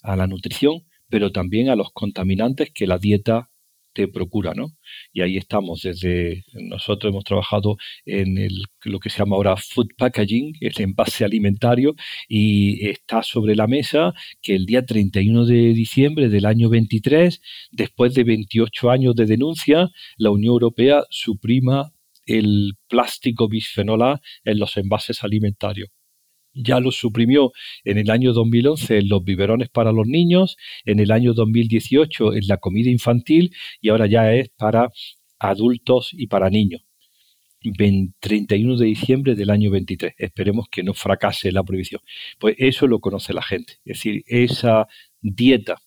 a 0.01 0.15
la 0.15 0.25
nutrición, 0.25 0.85
pero 1.09 1.31
también 1.31 1.69
a 1.69 1.75
los 1.75 1.91
contaminantes 1.91 2.71
que 2.73 2.87
la 2.87 2.97
dieta 2.97 3.51
te 3.95 4.07
procura, 4.09 4.53
¿no? 4.53 4.67
Y 5.13 5.21
ahí 5.21 5.37
estamos, 5.37 5.81
desde 5.81 6.43
nosotros 6.53 7.11
hemos 7.11 7.23
trabajado 7.23 7.77
en 8.05 8.37
el, 8.37 8.65
lo 8.83 8.99
que 8.99 9.09
se 9.09 9.19
llama 9.19 9.37
ahora 9.37 9.55
food 9.55 9.87
packaging, 9.97 10.53
el 10.59 10.73
envase 10.77 11.23
alimentario, 11.23 11.95
y 12.27 12.87
está 12.87 13.23
sobre 13.23 13.55
la 13.55 13.67
mesa 13.67 14.13
que 14.41 14.55
el 14.55 14.65
día 14.65 14.85
31 14.85 15.45
de 15.45 15.73
diciembre 15.73 16.29
del 16.29 16.45
año 16.45 16.69
23, 16.69 17.41
después 17.71 18.13
de 18.13 18.25
28 18.25 18.91
años 18.91 19.15
de 19.15 19.25
denuncia, 19.25 19.89
la 20.17 20.31
Unión 20.31 20.51
Europea 20.51 21.05
suprima 21.09 21.91
el 22.25 22.73
plástico 22.89 23.47
bisfenol 23.47 24.01
A 24.01 24.21
en 24.43 24.59
los 24.59 24.75
envases 24.77 25.23
alimentarios 25.23 25.89
ya 26.55 26.79
lo 26.79 26.91
suprimió 26.91 27.51
en 27.83 27.97
el 27.97 28.09
año 28.09 28.33
2011 28.33 28.99
en 28.99 29.09
los 29.09 29.23
biberones 29.23 29.69
para 29.69 29.91
los 29.91 30.07
niños, 30.07 30.57
en 30.85 30.99
el 30.99 31.11
año 31.11 31.33
2018 31.33 32.33
en 32.33 32.47
la 32.47 32.57
comida 32.57 32.89
infantil 32.89 33.53
y 33.81 33.89
ahora 33.89 34.07
ya 34.07 34.33
es 34.33 34.49
para 34.49 34.89
adultos 35.39 36.09
y 36.13 36.27
para 36.27 36.49
niños. 36.49 36.81
31 38.19 38.77
de 38.77 38.85
diciembre 38.85 39.35
del 39.35 39.49
año 39.49 39.71
23. 39.71 40.13
Esperemos 40.17 40.67
que 40.69 40.83
no 40.83 40.93
fracase 40.93 41.51
la 41.51 41.63
prohibición. 41.63 41.99
Pues 42.39 42.55
eso 42.59 42.85
lo 42.87 42.99
conoce 42.99 43.33
la 43.33 43.41
gente. 43.41 43.73
Es 43.85 43.97
decir, 43.97 44.23
esa 44.27 44.87
dieta 45.19 45.81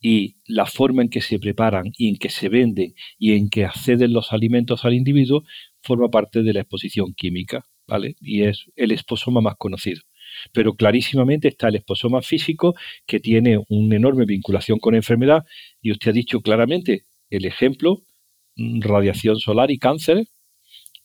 y 0.00 0.36
la 0.46 0.66
forma 0.66 1.02
en 1.02 1.10
que 1.10 1.20
se 1.20 1.38
preparan 1.38 1.92
y 1.96 2.08
en 2.08 2.16
que 2.16 2.30
se 2.30 2.48
venden 2.48 2.94
y 3.18 3.32
en 3.32 3.50
que 3.50 3.64
acceden 3.66 4.12
los 4.14 4.32
alimentos 4.32 4.84
al 4.84 4.94
individuo 4.94 5.44
forma 5.82 6.10
parte 6.10 6.42
de 6.42 6.52
la 6.52 6.60
exposición 6.60 7.12
química 7.14 7.66
¿vale? 7.86 8.16
Y 8.20 8.42
es 8.44 8.66
el 8.76 8.92
esposoma 8.92 9.40
más 9.40 9.56
conocido. 9.56 10.02
Pero 10.52 10.74
clarísimamente 10.74 11.48
está 11.48 11.68
el 11.68 11.76
esposoma 11.76 12.22
físico 12.22 12.74
que 13.06 13.20
tiene 13.20 13.58
una 13.68 13.96
enorme 13.96 14.24
vinculación 14.26 14.78
con 14.78 14.94
enfermedad 14.94 15.44
y 15.82 15.92
usted 15.92 16.10
ha 16.10 16.14
dicho 16.14 16.40
claramente 16.40 17.04
el 17.30 17.44
ejemplo, 17.46 18.02
mm, 18.56 18.80
radiación 18.82 19.38
solar 19.38 19.70
y 19.70 19.78
cáncer, 19.78 20.26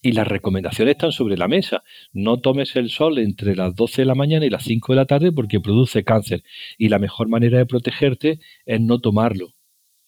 Y 0.02 0.14
las 0.14 0.28
recomendaciones 0.28 0.94
están 0.94 1.12
sobre 1.12 1.38
la 1.38 1.48
mesa. 1.48 1.84
No 2.14 2.40
tomes 2.40 2.76
el 2.76 2.90
sol 2.90 3.18
entre 3.20 3.56
las 3.56 3.76
12 3.76 4.02
de 4.04 4.06
la 4.06 4.16
mañana 4.16 4.46
y 4.46 4.50
las 4.50 4.64
5 4.64 4.94
de 4.94 4.98
la 4.98 5.06
tarde 5.06 5.32
porque 5.32 5.60
produce 5.60 6.04
cáncer. 6.04 6.44
Y 6.78 6.90
la 6.90 7.00
mejor 7.00 7.30
manera 7.30 7.58
de 7.58 7.66
protegerte 7.66 8.40
es 8.66 8.82
no 8.82 9.00
tomarlo. 9.00 9.54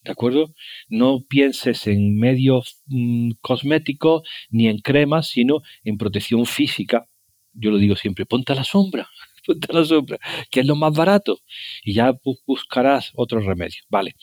¿De 0.04 0.12
acuerdo? 0.12 0.54
No 0.90 1.20
pienses 1.28 1.86
en 1.88 2.18
medios 2.18 2.82
mm, 2.88 3.32
cosméticos 3.42 4.24
ni 4.50 4.68
en 4.68 4.80
cremas, 4.80 5.28
sino 5.30 5.62
en 5.84 5.98
protección 5.98 6.46
física. 6.46 7.08
Yo 7.54 7.70
lo 7.72 7.78
digo 7.78 7.96
siempre, 7.96 8.26
ponte 8.26 8.54
a 8.54 8.56
la 8.56 8.64
sombra, 8.64 9.10
ponte 9.46 9.68
a 9.72 9.76
la 9.76 9.86
sombra, 9.86 10.20
que 10.50 10.62
es 10.62 10.66
lo 10.66 10.76
más 10.76 10.94
barato. 10.94 11.40
Y 11.84 11.94
ya 11.94 12.14
buscarás 12.48 13.12
otro 13.16 13.42
remedio. 13.42 13.84
Vale 13.90 14.16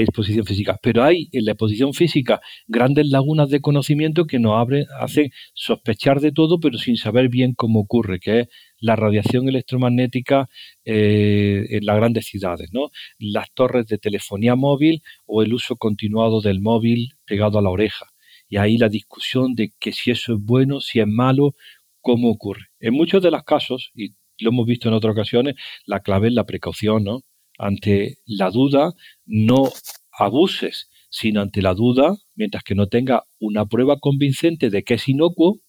y 0.00 0.02
exposición 0.02 0.44
física. 0.44 0.76
Pero 0.82 1.04
hay 1.04 1.28
en 1.32 1.44
la 1.44 1.52
exposición 1.52 1.94
física 1.94 2.40
grandes 2.66 3.06
lagunas 3.08 3.48
de 3.48 3.60
conocimiento 3.60 4.26
que 4.26 4.40
nos 4.40 4.54
abren, 4.54 4.86
hacen 4.98 5.30
sospechar 5.54 6.20
de 6.20 6.32
todo, 6.32 6.58
pero 6.58 6.78
sin 6.78 6.96
saber 6.96 7.28
bien 7.28 7.54
cómo 7.54 7.80
ocurre, 7.80 8.18
que 8.18 8.40
es 8.40 8.48
la 8.80 8.96
radiación 8.96 9.48
electromagnética 9.48 10.48
eh, 10.84 11.66
en 11.70 11.86
las 11.86 11.96
grandes 11.96 12.26
ciudades, 12.26 12.70
¿no? 12.72 12.90
las 13.18 13.52
torres 13.54 13.86
de 13.86 13.98
telefonía 13.98 14.56
móvil 14.56 15.02
o 15.26 15.42
el 15.42 15.54
uso 15.54 15.76
continuado 15.76 16.40
del 16.40 16.60
móvil 16.60 17.10
pegado 17.24 17.60
a 17.60 17.62
la 17.62 17.70
oreja. 17.70 18.06
Y 18.48 18.56
ahí 18.56 18.76
la 18.78 18.88
discusión 18.88 19.54
de 19.54 19.70
que 19.78 19.92
si 19.92 20.10
eso 20.10 20.34
es 20.34 20.40
bueno, 20.42 20.80
si 20.80 20.98
es 20.98 21.06
malo, 21.06 21.54
cómo 22.00 22.30
ocurre. 22.30 22.66
En 22.80 22.94
muchos 22.94 23.22
de 23.22 23.30
los 23.30 23.44
casos, 23.44 23.90
y 23.94 24.10
lo 24.38 24.50
hemos 24.50 24.66
visto 24.66 24.88
en 24.88 24.94
otras 24.94 25.12
ocasiones, 25.12 25.54
la 25.86 26.00
clave 26.00 26.28
es 26.28 26.34
la 26.34 26.44
precaución, 26.44 27.04
¿no? 27.04 27.20
Ante 27.58 28.18
la 28.26 28.50
duda, 28.50 28.92
no 29.26 29.70
abuses, 30.12 30.88
sino 31.10 31.40
ante 31.40 31.62
la 31.62 31.74
duda, 31.74 32.16
mientras 32.34 32.64
que 32.64 32.74
no 32.74 32.88
tenga 32.88 33.24
una 33.38 33.66
prueba 33.66 33.98
convincente 33.98 34.70
de 34.70 34.82
que 34.82 34.94
es 34.94 35.08
inocuo, 35.08 35.60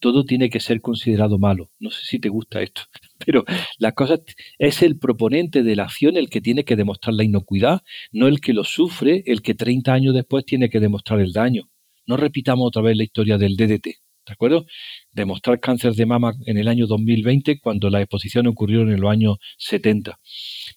todo 0.00 0.24
tiene 0.24 0.50
que 0.50 0.60
ser 0.60 0.80
considerado 0.80 1.38
malo. 1.38 1.70
No 1.78 1.90
sé 1.90 2.04
si 2.04 2.18
te 2.18 2.28
gusta 2.28 2.62
esto, 2.62 2.82
pero 3.24 3.44
la 3.78 3.92
cosa 3.92 4.18
es 4.58 4.82
el 4.82 4.98
proponente 4.98 5.62
de 5.62 5.76
la 5.76 5.84
acción 5.84 6.16
el 6.16 6.30
que 6.30 6.40
tiene 6.40 6.64
que 6.64 6.76
demostrar 6.76 7.14
la 7.14 7.24
inocuidad, 7.24 7.82
no 8.12 8.26
el 8.26 8.40
que 8.40 8.52
lo 8.52 8.64
sufre, 8.64 9.22
el 9.26 9.42
que 9.42 9.54
30 9.54 9.92
años 9.92 10.14
después 10.14 10.44
tiene 10.44 10.68
que 10.70 10.80
demostrar 10.80 11.20
el 11.20 11.32
daño. 11.32 11.70
No 12.06 12.16
repitamos 12.16 12.68
otra 12.68 12.82
vez 12.82 12.96
la 12.96 13.04
historia 13.04 13.38
del 13.38 13.56
DDT. 13.56 13.98
¿De 14.28 14.34
acuerdo? 14.34 14.66
Demostrar 15.12 15.58
cáncer 15.58 15.94
de 15.94 16.06
mama 16.06 16.34
en 16.46 16.58
el 16.58 16.68
año 16.68 16.86
2020 16.86 17.60
cuando 17.60 17.90
la 17.90 18.00
exposición 18.00 18.46
ocurrió 18.46 18.82
en 18.82 19.00
los 19.00 19.10
años 19.10 19.38
70. 19.56 20.20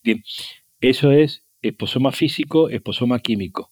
Bien, 0.04 0.24
eso 0.80 1.12
es 1.12 1.44
esposoma 1.62 2.12
físico, 2.12 2.70
esposoma 2.70 3.20
químico. 3.20 3.72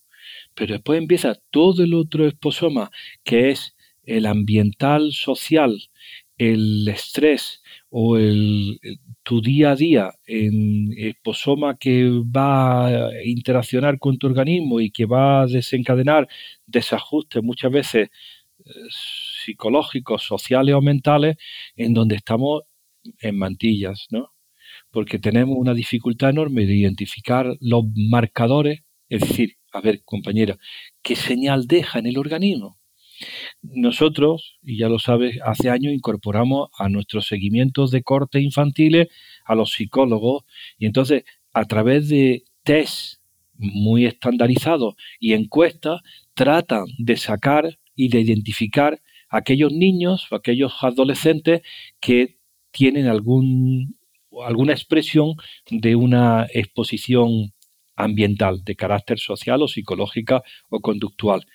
Pero 0.53 0.73
después 0.73 0.99
empieza 0.99 1.39
todo 1.49 1.83
el 1.83 1.93
otro 1.93 2.27
esposoma, 2.27 2.91
que 3.23 3.49
es 3.49 3.75
el 4.03 4.25
ambiental 4.25 5.11
social, 5.13 5.89
el 6.37 6.87
estrés 6.87 7.61
o 7.89 8.17
el, 8.17 8.79
tu 9.23 9.41
día 9.41 9.71
a 9.71 9.75
día 9.75 10.11
en 10.25 10.93
esposoma 10.97 11.77
que 11.77 12.09
va 12.09 12.87
a 12.87 13.09
interaccionar 13.25 13.99
con 13.99 14.17
tu 14.17 14.27
organismo 14.27 14.79
y 14.79 14.89
que 14.91 15.05
va 15.05 15.41
a 15.41 15.47
desencadenar 15.47 16.27
desajustes 16.65 17.43
muchas 17.43 17.71
veces 17.71 18.09
psicológicos, 19.45 20.23
sociales 20.23 20.75
o 20.75 20.81
mentales, 20.81 21.37
en 21.75 21.93
donde 21.93 22.15
estamos 22.15 22.63
en 23.21 23.37
mantillas, 23.37 24.07
¿no? 24.09 24.33
porque 24.91 25.19
tenemos 25.19 25.57
una 25.57 25.73
dificultad 25.73 26.29
enorme 26.29 26.65
de 26.65 26.75
identificar 26.75 27.55
los 27.59 27.83
marcadores, 27.95 28.81
es 29.07 29.21
decir, 29.21 29.57
a 29.71 29.81
ver, 29.81 30.03
compañera, 30.03 30.57
¿qué 31.01 31.15
señal 31.15 31.67
deja 31.67 31.99
en 31.99 32.07
el 32.07 32.17
organismo? 32.17 32.79
Nosotros, 33.61 34.57
y 34.63 34.77
ya 34.77 34.87
lo 34.87 34.97
sabes, 34.97 35.39
hace 35.43 35.69
años 35.69 35.93
incorporamos 35.93 36.69
a 36.77 36.89
nuestros 36.89 37.27
seguimientos 37.27 37.91
de 37.91 38.01
corte 38.01 38.39
infantiles 38.39 39.09
a 39.45 39.55
los 39.55 39.73
psicólogos 39.73 40.43
y 40.77 40.85
entonces 40.85 41.23
a 41.53 41.65
través 41.65 42.07
de 42.07 42.43
test 42.63 43.19
muy 43.55 44.05
estandarizados 44.05 44.95
y 45.19 45.33
encuestas 45.33 46.01
tratan 46.33 46.85
de 46.97 47.17
sacar 47.17 47.77
y 47.99 48.07
de 48.07 48.21
identificar 48.21 49.01
aquellos 49.27 49.73
niños 49.73 50.25
o 50.31 50.35
aquellos 50.35 50.71
adolescentes 50.81 51.63
que 51.99 52.37
tienen 52.71 53.07
algún 53.07 53.97
alguna 54.47 54.71
expresión 54.71 55.35
de 55.69 55.97
una 55.97 56.47
exposición 56.53 57.51
ambiental 57.97 58.63
de 58.63 58.77
carácter 58.77 59.19
social 59.19 59.61
o 59.61 59.67
psicológica 59.67 60.43
o 60.69 60.79
conductual. 60.79 61.45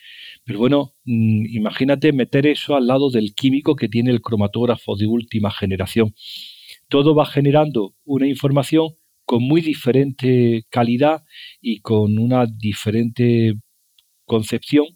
Pero 0.45 0.59
bueno, 0.59 0.93
mm, 1.07 1.47
imagínate 1.61 2.13
meter 2.13 2.47
eso 2.47 2.77
al 2.77 2.89
lado 2.89 3.09
del 3.09 3.35
químico 3.35 3.75
que 3.75 3.89
tiene 3.89 4.11
el 4.11 4.21
cromatógrafo 4.21 4.97
de 4.97 5.07
última 5.07 5.51
generación. 5.51 6.15
Todo 6.89 7.15
va 7.15 7.25
generando 7.25 7.95
una 8.05 8.27
información 8.27 8.97
con 9.25 9.43
muy 9.43 9.63
diferente 9.63 10.65
calidad 10.69 11.23
y 11.63 11.81
con 11.81 12.19
una 12.19 12.45
diferente 12.47 13.55
concepción, 14.27 14.87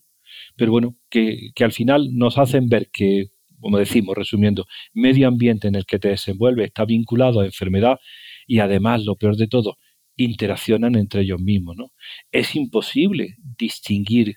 pero 0.58 0.72
bueno, 0.72 0.96
que, 1.08 1.50
que 1.54 1.64
al 1.64 1.72
final 1.72 2.10
nos 2.12 2.36
hacen 2.36 2.68
ver 2.68 2.90
que 2.92 3.28
como 3.60 3.78
decimos, 3.78 4.16
resumiendo, 4.16 4.66
medio 4.92 5.28
ambiente 5.28 5.68
en 5.68 5.74
el 5.74 5.84
que 5.84 5.98
te 5.98 6.08
desenvuelves 6.08 6.66
está 6.66 6.84
vinculado 6.84 7.40
a 7.40 7.44
enfermedad 7.44 7.98
y 8.46 8.60
además, 8.60 9.04
lo 9.04 9.16
peor 9.16 9.36
de 9.36 9.48
todo, 9.48 9.76
interaccionan 10.16 10.96
entre 10.96 11.22
ellos 11.22 11.40
mismos. 11.40 11.76
¿no? 11.76 11.92
Es 12.32 12.56
imposible 12.56 13.36
distinguir 13.58 14.36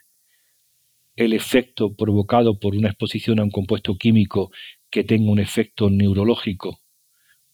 el 1.16 1.34
efecto 1.34 1.96
provocado 1.96 2.60
por 2.60 2.76
una 2.76 2.90
exposición 2.90 3.40
a 3.40 3.44
un 3.44 3.52
compuesto 3.52 3.96
químico 3.96 4.52
que 4.90 5.04
tenga 5.04 5.32
un 5.32 5.40
efecto 5.40 5.90
neurológico 5.90 6.80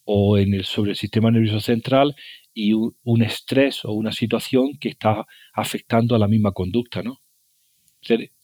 o 0.03 0.38
en 0.38 0.53
el, 0.53 0.63
sobre 0.63 0.91
el 0.91 0.97
sistema 0.97 1.32
nervioso 1.32 1.60
central 1.60 2.15
y 2.53 2.73
un, 2.73 3.21
estrés 3.21 3.84
o 3.86 3.91
una 3.91 4.12
situación 4.12 4.77
que 4.80 4.89
está 4.89 5.25
afectando 5.53 6.15
a 6.15 6.19
la 6.19 6.27
misma 6.27 6.53
conducta. 6.53 7.03
¿no? 7.03 7.19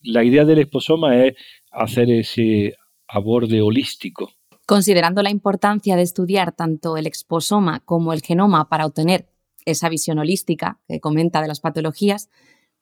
La 0.01 0.23
idea 0.23 0.45
del 0.45 0.59
esposoma 0.59 1.15
es 1.25 1.35
hacer 1.71 2.09
ese 2.11 2.75
aborde 3.07 3.61
holístico. 3.61 4.31
Considerando 4.65 5.21
la 5.21 5.29
importancia 5.29 5.95
de 5.95 6.03
estudiar 6.03 6.53
tanto 6.53 6.95
el 6.97 7.05
exposoma 7.05 7.81
como 7.81 8.13
el 8.13 8.21
genoma 8.21 8.69
para 8.69 8.85
obtener 8.85 9.27
esa 9.65 9.89
visión 9.89 10.19
holística 10.19 10.79
que 10.87 10.99
comenta 10.99 11.41
de 11.41 11.47
las 11.47 11.59
patologías, 11.59 12.29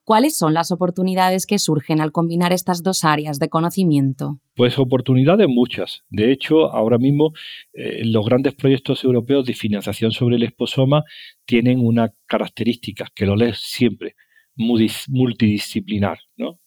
¿cuáles 0.03 0.37
son 0.37 0.53
las 0.53 0.71
oportunidades 0.71 1.45
que 1.45 1.59
surgen 1.59 1.99
al 1.99 2.11
combinar 2.11 2.53
estas 2.53 2.83
dos 2.83 3.03
áreas 3.03 3.39
de 3.39 3.49
conocimiento? 3.49 4.39
Pues 4.55 4.77
oportunidades 4.77 5.47
muchas. 5.49 6.03
De 6.09 6.31
hecho, 6.31 6.71
ahora 6.71 6.97
mismo 6.97 7.33
eh, 7.73 8.03
los 8.05 8.25
grandes 8.25 8.53
proyectos 8.53 9.03
europeos 9.03 9.45
de 9.45 9.53
financiación 9.53 10.11
sobre 10.11 10.35
el 10.35 10.43
exposoma 10.43 11.03
tienen 11.45 11.79
una 11.79 12.13
característica 12.27 13.07
que 13.15 13.25
lo 13.25 13.35
lees 13.35 13.57
siempre, 13.59 14.15
multidisciplinar. 14.55 16.19
¿no? 16.37 16.60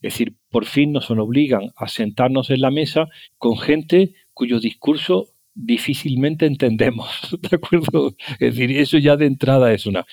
Es 0.00 0.14
decir, 0.14 0.34
por 0.50 0.66
fin 0.66 0.92
nos 0.92 1.10
obligan 1.10 1.72
a 1.76 1.88
sentarnos 1.88 2.50
en 2.50 2.60
la 2.60 2.70
mesa 2.70 3.08
con 3.38 3.58
gente 3.58 4.14
cuyo 4.32 4.60
discurso 4.60 5.28
difícilmente 5.54 6.46
entendemos, 6.46 7.36
¿de 7.50 7.56
acuerdo? 7.56 8.14
Es 8.38 8.56
decir, 8.56 8.76
eso 8.76 8.98
ya 8.98 9.16
de 9.16 9.26
entrada 9.26 9.72
es 9.72 9.86
una... 9.86 10.06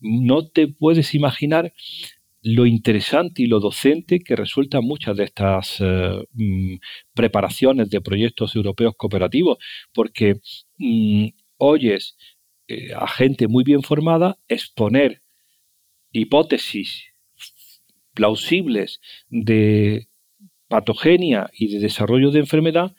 No 0.00 0.46
te 0.46 0.68
puedes 0.68 1.14
imaginar 1.14 1.72
lo 2.42 2.66
interesante 2.66 3.42
y 3.42 3.46
lo 3.46 3.60
docente 3.60 4.20
que 4.20 4.36
resultan 4.36 4.84
muchas 4.84 5.16
de 5.16 5.24
estas 5.24 5.76
eh, 5.80 6.24
mm, 6.32 6.76
preparaciones 7.14 7.90
de 7.90 8.00
proyectos 8.00 8.54
europeos 8.54 8.94
cooperativos, 8.96 9.58
porque 9.92 10.40
mm, 10.78 11.26
oyes 11.58 12.16
eh, 12.68 12.92
a 12.94 13.08
gente 13.08 13.48
muy 13.48 13.64
bien 13.64 13.82
formada 13.82 14.38
exponer 14.48 15.22
hipótesis 16.12 17.07
plausibles 18.18 19.00
de 19.28 20.08
patogenia 20.66 21.50
y 21.56 21.68
de 21.68 21.78
desarrollo 21.78 22.32
de 22.32 22.40
enfermedad 22.40 22.96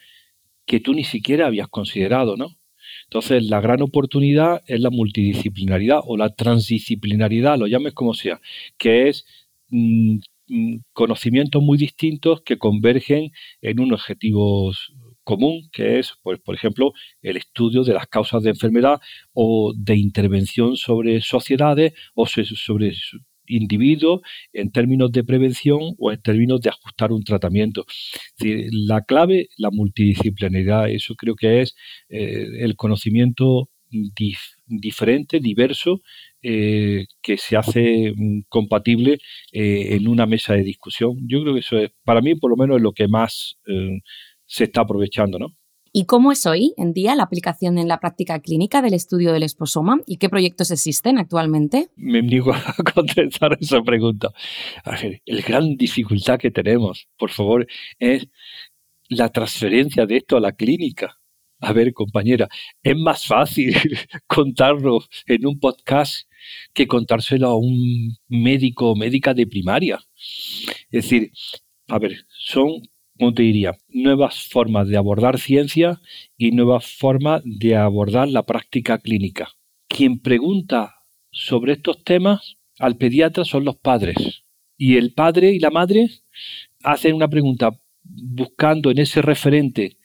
que 0.66 0.80
tú 0.80 0.94
ni 0.94 1.04
siquiera 1.04 1.48
habías 1.48 1.68
considerado, 1.68 2.38
¿no? 2.38 2.56
Entonces, 3.04 3.44
la 3.44 3.60
gran 3.60 3.82
oportunidad 3.82 4.62
es 4.66 4.80
la 4.80 4.90
multidisciplinaridad 4.90 6.00
o 6.06 6.16
la 6.16 6.30
transdisciplinaridad, 6.34 7.58
lo 7.58 7.68
llames 7.68 7.94
como 7.94 8.14
sea, 8.14 8.40
que 8.78 9.10
es 9.10 9.26
mm, 9.68 10.20
mm, 10.48 10.76
conocimientos 10.94 11.62
muy 11.62 11.78
distintos 11.78 12.42
que 12.42 12.58
convergen 12.58 13.32
en 13.62 13.82
un 13.82 13.92
objetivo 13.92 14.72
común, 15.26 15.70
que 15.74 16.00
es, 16.00 16.14
pues, 16.24 16.40
por 16.40 16.56
ejemplo, 16.56 16.94
el 17.22 17.36
estudio 17.36 17.84
de 17.84 17.94
las 17.94 18.08
causas 18.08 18.42
de 18.44 18.52
enfermedad 18.52 19.02
o 19.34 19.74
de 19.76 19.98
intervención 19.98 20.78
sobre 20.78 21.20
sociedades 21.20 21.92
o 22.16 22.26
sobre 22.26 22.94
individuo 23.50 24.22
en 24.54 24.72
términos 24.72 25.12
de 25.12 25.24
prevención 25.24 25.80
o 25.98 26.12
en 26.12 26.22
términos 26.22 26.62
de 26.62 26.70
ajustar 26.70 27.12
un 27.12 27.24
tratamiento. 27.24 27.86
la 28.88 29.02
clave, 29.04 29.50
la 29.58 29.72
multidisciplinaridad, 29.72 30.90
eso 30.90 31.16
creo 31.16 31.36
que 31.36 31.62
es 31.62 31.76
eh, 32.10 32.48
el 32.60 32.76
conocimiento 32.76 33.70
diferente, 34.68 35.40
diverso, 35.40 36.02
eh, 36.44 37.08
que 37.24 37.38
se 37.38 37.58
hace 37.58 38.14
mm, 38.16 38.42
compatible 38.48 39.20
eh, 39.52 39.96
en 39.96 40.08
una 40.08 40.26
mesa 40.28 40.54
de 40.54 40.64
discusión. 40.64 41.18
Yo 41.28 41.42
creo 41.42 41.56
que 41.56 41.62
eso 41.62 41.78
es, 41.80 41.92
para 42.04 42.22
mí 42.22 42.36
por 42.36 42.52
lo 42.52 42.58
menos, 42.58 42.78
es 42.78 42.84
lo 42.84 42.94
que 42.94 43.08
más 43.08 43.58
se 44.46 44.64
está 44.66 44.82
aprovechando, 44.82 45.40
¿no? 45.40 45.59
¿Y 45.92 46.06
cómo 46.06 46.32
es 46.32 46.46
hoy 46.46 46.74
en 46.78 46.94
día 46.94 47.16
la 47.16 47.24
aplicación 47.24 47.78
en 47.78 47.88
la 47.88 48.00
práctica 48.00 48.40
clínica 48.40 48.82
del 48.82 48.94
estudio 48.94 49.34
del 49.34 49.44
esposoma 49.44 50.00
y 50.06 50.18
qué 50.18 50.30
proyectos 50.30 50.70
existen 50.72 51.18
actualmente? 51.18 51.90
Me 51.96 52.22
niego 52.22 52.54
a 52.54 52.76
contestar 52.94 53.58
esa 53.60 53.82
pregunta. 53.82 54.30
A 54.84 54.92
ver, 54.92 55.22
la 55.26 55.42
gran 55.42 55.76
dificultad 55.78 56.38
que 56.38 56.52
tenemos, 56.52 57.08
por 57.18 57.32
favor, 57.32 57.66
es 57.98 58.28
la 59.10 59.30
transferencia 59.30 60.06
de 60.06 60.18
esto 60.18 60.38
a 60.38 60.42
la 60.42 60.52
clínica. 60.52 61.18
A 61.62 61.74
ver, 61.74 61.92
compañera, 61.94 62.48
es 62.84 62.96
más 62.96 63.26
fácil 63.26 63.76
contarlo 64.28 65.04
en 65.26 65.46
un 65.46 65.60
podcast 65.60 66.30
que 66.74 66.88
contárselo 66.88 67.48
a 67.48 67.58
un 67.58 68.16
médico 68.28 68.92
o 68.92 68.96
médica 68.96 69.34
de 69.34 69.48
primaria. 69.48 70.00
Es 70.92 71.04
decir, 71.04 71.32
a 71.88 71.98
ver, 72.00 72.26
son 72.30 72.82
¿cómo 73.20 73.34
te 73.34 73.44
diría? 73.44 73.78
Nuevas 73.90 74.48
formas 74.50 74.88
de 74.88 74.98
abordar 74.98 75.40
ciencia 75.40 76.02
y 76.38 76.52
nuevas 76.52 76.88
formas 76.88 77.42
de 77.44 77.76
abordar 77.76 78.30
la 78.30 78.46
práctica 78.46 78.98
clínica. 78.98 79.50
Quien 79.90 80.20
pregunta 80.20 80.96
sobre 81.30 81.74
estos 81.74 82.04
temas 82.04 82.58
al 82.80 82.96
pediatra 82.96 83.44
son 83.44 83.66
los 83.66 83.76
padres. 83.76 84.46
Y 84.78 84.96
el 84.96 85.14
padre 85.14 85.52
y 85.52 85.60
la 85.60 85.70
madre 85.70 86.10
hacen 86.82 87.14
una 87.14 87.28
pregunta 87.28 87.78
buscando 88.04 88.90
en 88.90 89.00
ese 89.00 89.22
referente 89.22 89.98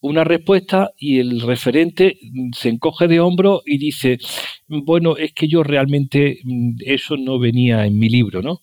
una 0.00 0.24
respuesta 0.24 0.92
y 0.96 1.18
el 1.18 1.40
referente 1.40 2.18
se 2.56 2.70
encoge 2.70 3.06
de 3.08 3.20
hombro 3.20 3.62
y 3.66 3.78
dice, 3.78 4.18
bueno, 4.66 5.16
es 5.16 5.32
que 5.32 5.48
yo 5.48 5.62
realmente 5.62 6.40
mm, 6.44 6.76
eso 6.84 7.16
no 7.16 7.38
venía 7.38 7.86
en 7.86 7.98
mi 7.98 8.08
libro, 8.08 8.42
¿no? 8.42 8.60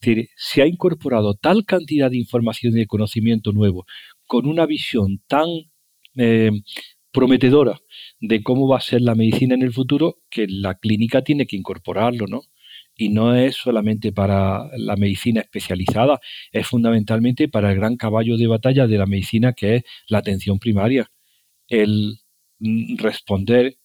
decir, 0.00 0.28
se 0.36 0.62
ha 0.62 0.66
incorporado 0.66 1.34
tal 1.34 1.64
cantidad 1.64 2.10
de 2.10 2.18
información 2.18 2.74
y 2.74 2.80
de 2.80 2.86
conocimiento 2.86 3.52
nuevo 3.52 3.86
con 4.26 4.46
una 4.46 4.66
visión 4.66 5.22
tan 5.26 5.48
eh, 6.16 6.50
prometedora 7.12 7.80
de 8.20 8.42
cómo 8.42 8.68
va 8.68 8.78
a 8.78 8.80
ser 8.80 9.02
la 9.02 9.14
medicina 9.14 9.54
en 9.54 9.62
el 9.62 9.72
futuro 9.72 10.18
que 10.30 10.46
la 10.48 10.74
clínica 10.76 11.22
tiene 11.22 11.46
que 11.46 11.56
incorporarlo, 11.56 12.26
¿no? 12.26 12.42
Y 12.98 13.08
no 13.08 13.34
es 13.34 13.56
solamente 13.56 14.12
para 14.12 14.68
la 14.76 14.96
medicina 14.96 15.40
especializada, 15.40 16.20
es 16.52 16.66
fundamentalmente 16.66 17.48
para 17.48 17.70
el 17.72 17.76
gran 17.78 17.96
caballo 17.96 18.36
de 18.36 18.48
batalla 18.48 18.86
de 18.86 18.98
la 18.98 19.06
medicina 19.06 19.54
que 19.54 19.76
es 19.76 19.84
la 20.08 20.18
atención 20.18 20.58
primaria. 20.58 21.10
El 21.68 22.18
mm, 22.58 22.96
responder, 22.98 23.78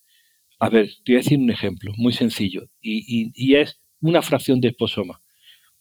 a 0.59 0.69
ver, 0.69 0.89
te 1.05 1.13
voy 1.13 1.15
a 1.15 1.23
decir 1.23 1.39
un 1.39 1.51
ejemplo 1.51 1.93
muy 1.97 2.13
sencillo 2.13 2.67
y, 2.81 3.31
y 3.35 3.55
es 3.55 3.79
una 4.01 4.21
fracción 4.21 4.59
de 4.59 4.69
esposoma 4.69 5.23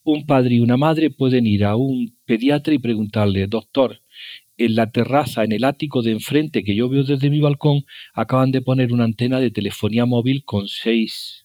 un 0.03 0.25
padre 0.25 0.55
y 0.55 0.59
una 0.59 0.77
madre 0.77 1.09
pueden 1.09 1.47
ir 1.47 1.63
a 1.63 1.75
un 1.75 2.17
pediatra 2.25 2.73
y 2.73 2.79
preguntarle, 2.79 3.47
doctor, 3.47 4.01
en 4.57 4.75
la 4.75 4.91
terraza, 4.91 5.43
en 5.43 5.51
el 5.51 5.63
ático 5.63 6.01
de 6.01 6.11
enfrente 6.11 6.63
que 6.63 6.75
yo 6.75 6.89
veo 6.89 7.03
desde 7.03 7.29
mi 7.29 7.39
balcón, 7.39 7.85
acaban 8.13 8.51
de 8.51 8.61
poner 8.61 8.93
una 8.93 9.05
antena 9.05 9.39
de 9.39 9.51
telefonía 9.51 10.05
móvil 10.05 10.43
con 10.45 10.67
seis 10.67 11.42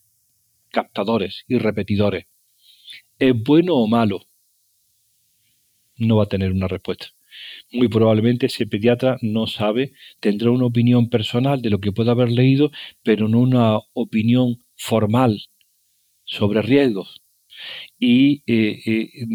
captadores 0.71 1.45
y 1.49 1.59
repetidores. 1.59 2.27
¿Es 3.19 3.35
bueno 3.35 3.75
o 3.75 3.87
malo? 3.87 4.27
No 5.97 6.17
va 6.17 6.25
a 6.25 6.29
tener 6.29 6.53
una 6.53 6.69
respuesta. 6.69 7.07
Muy 7.73 7.89
probablemente 7.89 8.47
ese 8.47 8.67
pediatra 8.67 9.19
no 9.23 9.47
sabe, 9.47 9.93
tendrá 10.21 10.51
una 10.51 10.67
opinión 10.67 11.09
personal 11.09 11.63
de 11.63 11.71
lo 11.71 11.81
que 11.81 11.93
puede 11.93 12.11
haber 12.11 12.31
leído, 12.31 12.71
pero 13.03 13.29
no 13.29 13.41
una 13.41 13.79
opinión 13.95 14.65
formal 14.77 15.43
sobre 16.25 16.63
riesgos 16.63 17.23
y 17.99 18.43
eh, 18.47 18.81
eh, 18.87 19.27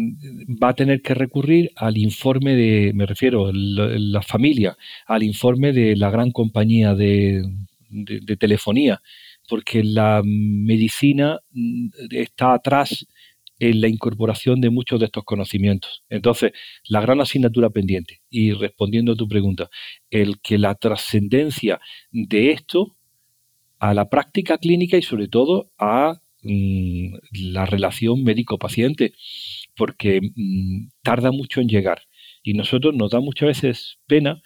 va 0.62 0.70
a 0.70 0.74
tener 0.74 1.02
que 1.02 1.14
recurrir 1.14 1.70
al 1.76 1.98
informe 1.98 2.54
de, 2.54 2.92
me 2.94 3.06
refiero, 3.06 3.50
la, 3.52 3.88
la 3.98 4.22
familia, 4.22 4.76
al 5.06 5.22
informe 5.22 5.72
de 5.72 5.96
la 5.96 6.10
gran 6.10 6.30
compañía 6.30 6.94
de, 6.94 7.42
telefonía, 8.38 9.00
porque 9.48 9.82
la 9.84 10.22
medicina 10.24 11.40
mm, 11.50 11.88
está 12.10 12.54
atrás 12.54 13.06
en 13.58 13.80
la 13.80 13.88
incorporación 13.88 14.60
de 14.60 14.70
muchos 14.70 14.98
de 14.98 15.06
estos 15.06 15.24
conocimientos. 15.24 16.04
Entonces, 16.08 16.52
la 16.88 17.00
gran 17.00 17.20
asignatura 17.20 17.70
pendiente, 17.70 18.20
y 18.28 18.52
respondiendo 18.52 19.12
a 19.12 19.16
tu 19.16 19.28
pregunta, 19.28 19.70
el 20.10 20.40
que 20.40 20.58
la 20.58 20.74
trascendencia 20.74 21.80
de 22.10 22.50
esto 22.50 22.96
a 23.78 23.94
la 23.94 24.08
práctica 24.08 24.58
clínica 24.58 24.96
y 24.96 25.02
sobre 25.02 25.28
todo 25.28 25.70
a 25.78 26.20
Mm, 26.44 27.14
la 27.54 27.64
relación 27.64 28.22
médico-paciente, 28.22 29.14
porque 29.76 30.20
mm, 30.36 30.88
tarda 31.02 31.32
mucho 31.32 31.60
en 31.62 31.68
llegar. 31.68 32.02
Y 32.42 32.52
nosotros 32.54 32.94
nos 32.94 33.12
da 33.12 33.20
muchas 33.20 33.48
veces 33.48 33.98
pena 34.06 34.42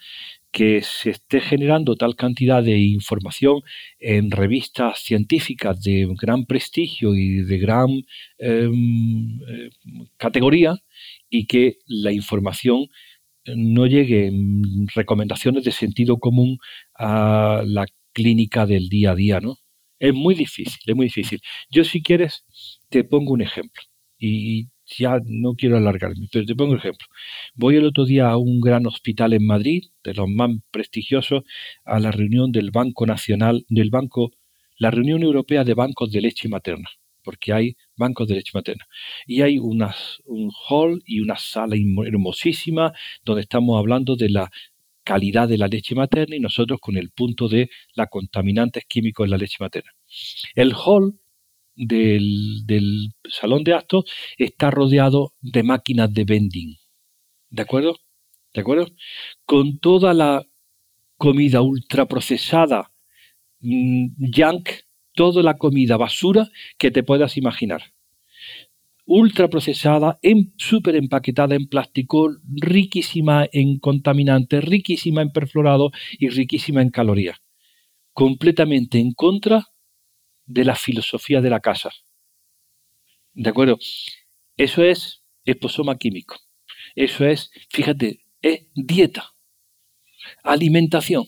que 0.51 0.81
se 0.81 1.11
esté 1.11 1.41
generando 1.41 1.95
tal 1.95 2.15
cantidad 2.15 2.63
de 2.63 2.77
información 2.77 3.61
en 3.99 4.31
revistas 4.31 4.99
científicas 4.99 5.81
de 5.81 6.07
gran 6.19 6.45
prestigio 6.45 7.15
y 7.15 7.41
de 7.43 7.57
gran 7.59 7.89
em, 8.39 9.39
eh, 9.47 9.69
categoría 10.17 10.75
y 11.29 11.45
que 11.45 11.77
la 11.87 12.11
información 12.11 12.87
no 13.55 13.85
llegue 13.87 14.27
en 14.27 14.87
recomendaciones 14.95 15.63
de 15.63 15.71
sentido 15.71 16.17
común 16.17 16.57
a 16.95 17.63
la 17.65 17.85
clínica 18.13 18.65
del 18.65 18.89
día 18.89 19.11
a 19.11 19.15
día, 19.15 19.39
¿no? 19.39 19.57
Es 19.99 20.13
muy 20.13 20.35
difícil, 20.35 20.79
es 20.85 20.95
muy 20.95 21.07
difícil. 21.07 21.41
Yo 21.69 21.83
si 21.83 22.01
quieres 22.01 22.45
te 22.89 23.03
pongo 23.03 23.33
un 23.33 23.41
ejemplo 23.41 23.83
y 24.17 24.69
ya 24.97 25.19
no 25.25 25.53
quiero 25.55 25.77
alargarme, 25.77 26.27
pero 26.31 26.45
te 26.45 26.55
pongo 26.55 26.71
un 26.73 26.79
ejemplo. 26.79 27.07
Voy 27.55 27.75
el 27.75 27.85
otro 27.85 28.05
día 28.05 28.29
a 28.29 28.37
un 28.37 28.59
gran 28.59 28.85
hospital 28.87 29.33
en 29.33 29.45
Madrid, 29.45 29.85
de 30.03 30.13
los 30.13 30.27
más 30.27 30.51
prestigiosos, 30.71 31.43
a 31.85 31.99
la 31.99 32.11
reunión 32.11 32.51
del 32.51 32.71
Banco 32.71 33.05
Nacional, 33.05 33.65
del 33.69 33.89
Banco, 33.89 34.31
la 34.77 34.91
reunión 34.91 35.23
europea 35.23 35.63
de 35.63 35.73
bancos 35.73 36.11
de 36.11 36.21
leche 36.21 36.49
materna, 36.49 36.89
porque 37.23 37.53
hay 37.53 37.75
bancos 37.95 38.27
de 38.27 38.35
leche 38.35 38.51
materna. 38.53 38.85
Y 39.27 39.41
hay 39.41 39.59
unas, 39.59 40.21
un 40.25 40.51
hall 40.67 41.01
y 41.05 41.19
una 41.19 41.37
sala 41.37 41.75
hermosísima 42.05 42.93
donde 43.23 43.41
estamos 43.41 43.77
hablando 43.77 44.15
de 44.15 44.29
la 44.29 44.49
calidad 45.03 45.47
de 45.47 45.57
la 45.57 45.67
leche 45.67 45.95
materna 45.95 46.35
y 46.35 46.39
nosotros 46.39 46.79
con 46.79 46.95
el 46.97 47.09
punto 47.11 47.47
de 47.47 47.69
la 47.95 48.07
contaminantes 48.07 48.85
químicos 48.85 49.25
en 49.25 49.31
la 49.31 49.37
leche 49.37 49.57
materna. 49.59 49.91
El 50.55 50.73
hall 50.73 51.19
del, 51.79 53.13
salón 53.29 53.63
de 53.63 53.73
actos 53.73 54.05
está 54.37 54.69
rodeado 54.69 55.33
de 55.41 55.63
máquinas 55.63 56.13
de 56.13 56.23
vending. 56.25 56.75
¿De 57.49 57.61
acuerdo? 57.61 57.97
¿De 58.53 58.61
acuerdo? 58.61 58.87
Con 59.45 59.79
toda 59.79 60.13
la 60.13 60.45
comida 61.17 61.61
ultraprocesada, 61.61 62.91
mm, 63.61 64.07
junk, 64.33 64.69
toda 65.13 65.41
la 65.43 65.57
comida 65.57 65.97
basura 65.97 66.49
que 66.77 66.91
te 66.91 67.03
puedas 67.03 67.37
imaginar 67.37 67.93
ultra 69.09 69.47
procesada, 69.47 70.19
en, 70.21 70.53
súper 70.57 70.95
empaquetada 70.95 71.55
en 71.55 71.67
plástico, 71.67 72.29
riquísima 72.47 73.47
en 73.51 73.79
contaminantes, 73.79 74.63
riquísima 74.63 75.23
en 75.23 75.31
perfluorado 75.31 75.89
y 76.19 76.29
riquísima 76.29 76.83
en 76.83 76.91
calorías. 76.91 77.37
Completamente 78.13 78.99
en 78.99 79.13
contra 79.13 79.65
de 80.49 80.65
la 80.65 80.75
filosofía 80.75 81.41
de 81.41 81.49
la 81.51 81.59
casa. 81.59 81.91
¿De 83.33 83.49
acuerdo? 83.49 83.77
Eso 84.57 84.83
es 84.83 85.23
esposoma 85.45 85.97
químico. 85.97 86.35
Eso 86.95 87.25
es, 87.25 87.51
fíjate, 87.69 88.25
es 88.41 88.65
dieta, 88.73 89.33
alimentación. 90.43 91.25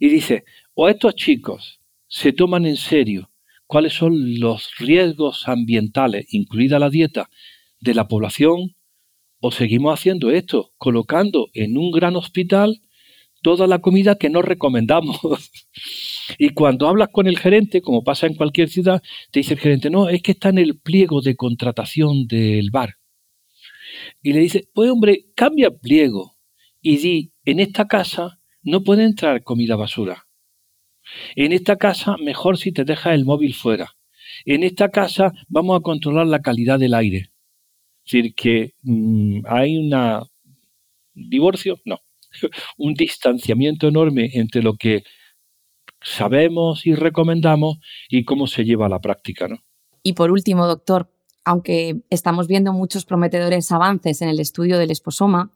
Y 0.00 0.08
dice, 0.08 0.44
o 0.72 0.88
estos 0.88 1.14
chicos 1.14 1.80
se 2.08 2.32
toman 2.32 2.64
en 2.64 2.76
serio 2.76 3.30
cuáles 3.66 3.92
son 3.92 4.40
los 4.40 4.70
riesgos 4.78 5.46
ambientales, 5.46 6.26
incluida 6.32 6.78
la 6.78 6.90
dieta, 6.90 7.28
de 7.80 7.94
la 7.94 8.08
población, 8.08 8.76
o 9.40 9.50
seguimos 9.50 9.92
haciendo 9.92 10.30
esto, 10.30 10.72
colocando 10.78 11.50
en 11.52 11.76
un 11.76 11.90
gran 11.90 12.16
hospital 12.16 12.80
toda 13.42 13.66
la 13.66 13.80
comida 13.80 14.16
que 14.16 14.30
no 14.30 14.40
recomendamos. 14.40 15.20
y 16.38 16.50
cuando 16.50 16.88
hablas 16.88 17.08
con 17.12 17.26
el 17.26 17.38
gerente, 17.38 17.82
como 17.82 18.04
pasa 18.04 18.26
en 18.26 18.34
cualquier 18.34 18.68
ciudad, 18.68 19.02
te 19.30 19.40
dice 19.40 19.54
el 19.54 19.60
gerente, 19.60 19.90
no, 19.90 20.08
es 20.08 20.22
que 20.22 20.32
está 20.32 20.48
en 20.48 20.58
el 20.58 20.78
pliego 20.78 21.20
de 21.20 21.36
contratación 21.36 22.26
del 22.26 22.70
bar. 22.70 22.96
Y 24.22 24.32
le 24.32 24.40
dice, 24.40 24.68
pues 24.72 24.90
hombre, 24.90 25.26
cambia 25.34 25.70
pliego 25.70 26.36
y 26.80 26.98
di, 26.98 27.32
en 27.44 27.60
esta 27.60 27.86
casa 27.86 28.40
no 28.62 28.82
puede 28.82 29.04
entrar 29.04 29.42
comida 29.42 29.76
basura. 29.76 30.26
En 31.36 31.52
esta 31.52 31.76
casa, 31.76 32.16
mejor 32.18 32.58
si 32.58 32.72
te 32.72 32.84
dejas 32.84 33.14
el 33.14 33.24
móvil 33.24 33.54
fuera. 33.54 33.94
En 34.44 34.64
esta 34.64 34.90
casa 34.90 35.32
vamos 35.48 35.78
a 35.78 35.82
controlar 35.82 36.26
la 36.26 36.40
calidad 36.40 36.78
del 36.78 36.94
aire. 36.94 37.30
Es 38.04 38.12
decir, 38.12 38.34
que 38.34 38.74
mm, 38.82 39.40
hay 39.46 39.76
un 39.76 39.92
divorcio, 41.14 41.80
no, 41.84 42.00
un 42.78 42.94
distanciamiento 42.94 43.88
enorme 43.88 44.30
entre 44.34 44.62
lo 44.62 44.74
que 44.74 45.04
sabemos 46.04 46.86
y 46.86 46.94
recomendamos 46.94 47.78
y 48.08 48.24
cómo 48.24 48.46
se 48.46 48.64
lleva 48.64 48.86
a 48.86 48.90
la 48.90 49.00
práctica. 49.00 49.48
¿no? 49.48 49.56
Y 50.02 50.12
por 50.12 50.30
último, 50.30 50.66
doctor, 50.66 51.10
aunque 51.44 52.02
estamos 52.10 52.46
viendo 52.46 52.72
muchos 52.72 53.04
prometedores 53.04 53.72
avances 53.72 54.22
en 54.22 54.28
el 54.28 54.40
estudio 54.40 54.78
del 54.78 54.90
esposoma, 54.90 55.52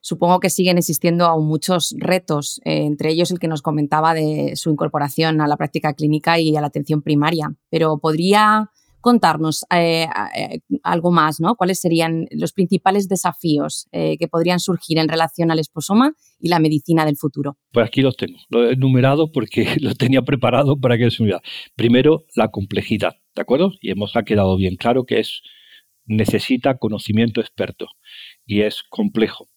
supongo 0.00 0.40
que 0.40 0.50
siguen 0.50 0.78
existiendo 0.78 1.26
aún 1.26 1.46
muchos 1.46 1.94
retos, 1.98 2.60
eh, 2.64 2.84
entre 2.84 3.10
ellos 3.10 3.30
el 3.30 3.38
que 3.38 3.48
nos 3.48 3.62
comentaba 3.62 4.14
de 4.14 4.52
su 4.54 4.70
incorporación 4.70 5.40
a 5.40 5.48
la 5.48 5.56
práctica 5.56 5.94
clínica 5.94 6.38
y 6.38 6.56
a 6.56 6.60
la 6.60 6.68
atención 6.68 7.02
primaria. 7.02 7.54
Pero 7.70 7.98
podría 7.98 8.70
contarnos 9.00 9.64
eh, 9.70 10.06
eh, 10.36 10.60
algo 10.82 11.10
más, 11.10 11.40
¿no? 11.40 11.54
¿Cuáles 11.54 11.80
serían 11.80 12.26
los 12.30 12.52
principales 12.52 13.08
desafíos 13.08 13.88
que 13.92 14.28
podrían 14.28 14.60
surgir 14.60 14.98
en 14.98 15.08
relación 15.08 15.50
al 15.50 15.58
esposoma 15.58 16.14
y 16.40 16.48
la 16.48 16.58
medicina 16.58 17.04
del 17.04 17.16
futuro? 17.16 17.56
Pues 17.72 17.86
aquí 17.86 18.02
los 18.02 18.16
tengo, 18.16 18.38
los 18.48 18.70
he 18.70 18.72
enumerado 18.74 19.32
porque 19.32 19.66
los 19.80 19.96
tenía 19.96 20.22
preparado 20.22 20.78
para 20.78 20.98
que 20.98 21.10
se 21.10 21.22
me 21.22 21.32
Primero, 21.76 22.24
la 22.34 22.48
complejidad, 22.48 23.16
¿de 23.34 23.42
acuerdo? 23.42 23.72
Y 23.80 23.90
hemos 23.90 24.16
ha 24.16 24.22
quedado 24.22 24.56
bien 24.56 24.76
claro 24.76 25.04
que 25.04 25.20
es 25.20 25.42
necesita 26.08 26.78
conocimiento 26.78 27.40
experto 27.40 27.86
y 28.46 28.62
es 28.62 28.82
complejo. 28.88 29.48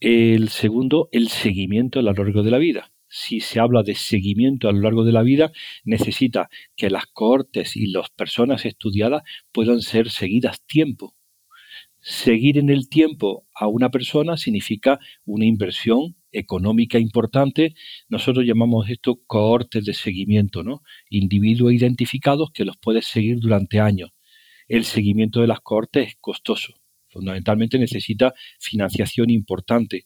El 0.00 0.48
segundo, 0.48 1.08
el 1.12 1.28
seguimiento 1.28 2.00
a 2.00 2.02
lo 2.02 2.12
largo 2.12 2.42
de 2.42 2.50
la 2.50 2.58
vida. 2.58 2.90
Si 3.08 3.40
se 3.40 3.60
habla 3.60 3.82
de 3.82 3.94
seguimiento 3.94 4.68
a 4.68 4.72
lo 4.72 4.80
largo 4.80 5.04
de 5.04 5.12
la 5.12 5.22
vida, 5.22 5.52
necesita 5.84 6.48
que 6.76 6.90
las 6.90 7.06
cohortes 7.06 7.76
y 7.76 7.86
las 7.86 8.10
personas 8.10 8.64
estudiadas 8.64 9.22
puedan 9.52 9.80
ser 9.80 10.10
seguidas 10.10 10.62
tiempo. 10.66 11.14
Seguir 12.00 12.58
en 12.58 12.70
el 12.70 12.88
tiempo 12.88 13.46
a 13.54 13.66
una 13.66 13.90
persona 13.90 14.36
significa 14.36 15.00
una 15.24 15.44
inversión 15.44 16.16
económica 16.30 16.98
importante. 16.98 17.74
Nosotros 18.08 18.44
llamamos 18.44 18.88
esto 18.90 19.20
cohortes 19.26 19.84
de 19.84 19.94
seguimiento, 19.94 20.62
¿no? 20.62 20.82
Individuos 21.10 21.72
identificados 21.72 22.50
que 22.52 22.64
los 22.64 22.76
puedes 22.76 23.06
seguir 23.06 23.38
durante 23.40 23.80
años. 23.80 24.10
El 24.68 24.84
seguimiento 24.84 25.40
de 25.40 25.48
las 25.48 25.60
cohortes 25.60 26.08
es 26.08 26.16
costoso 26.20 26.74
fundamentalmente 27.16 27.78
necesita 27.78 28.34
financiación 28.60 29.30
importante 29.30 30.04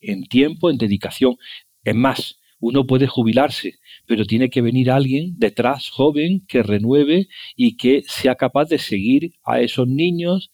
en 0.00 0.24
tiempo, 0.26 0.70
en 0.70 0.78
dedicación. 0.78 1.34
Es 1.82 1.94
más, 1.94 2.38
uno 2.62 2.86
puede 2.86 3.08
jubilarse, 3.08 3.80
pero 4.06 4.24
tiene 4.24 4.48
que 4.48 4.62
venir 4.62 4.88
alguien 4.88 5.34
detrás 5.36 5.90
joven 5.90 6.46
que 6.46 6.62
renueve 6.62 7.26
y 7.56 7.76
que 7.76 8.04
sea 8.06 8.36
capaz 8.36 8.68
de 8.68 8.78
seguir 8.78 9.32
a 9.42 9.60
esos 9.60 9.88
niños 9.88 10.52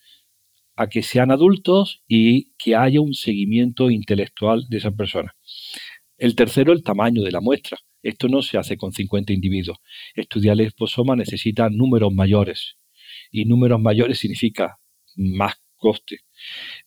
a 0.74 0.88
que 0.88 1.02
sean 1.02 1.30
adultos 1.30 2.02
y 2.08 2.54
que 2.56 2.74
haya 2.74 3.02
un 3.02 3.12
seguimiento 3.12 3.90
intelectual 3.90 4.68
de 4.70 4.78
esa 4.78 4.90
persona. 4.90 5.36
El 6.16 6.34
tercero, 6.34 6.72
el 6.72 6.82
tamaño 6.82 7.22
de 7.22 7.30
la 7.30 7.42
muestra. 7.42 7.76
Esto 8.02 8.28
no 8.28 8.40
se 8.40 8.56
hace 8.56 8.78
con 8.78 8.92
50 8.92 9.34
individuos. 9.34 9.76
Estudiar 10.14 10.54
el 10.54 10.66
esposoma 10.66 11.14
necesita 11.14 11.68
números 11.68 12.14
mayores. 12.14 12.78
Y 13.30 13.44
números 13.44 13.82
mayores 13.82 14.18
significa 14.18 14.78
más 15.14 15.56
coste. 15.76 16.20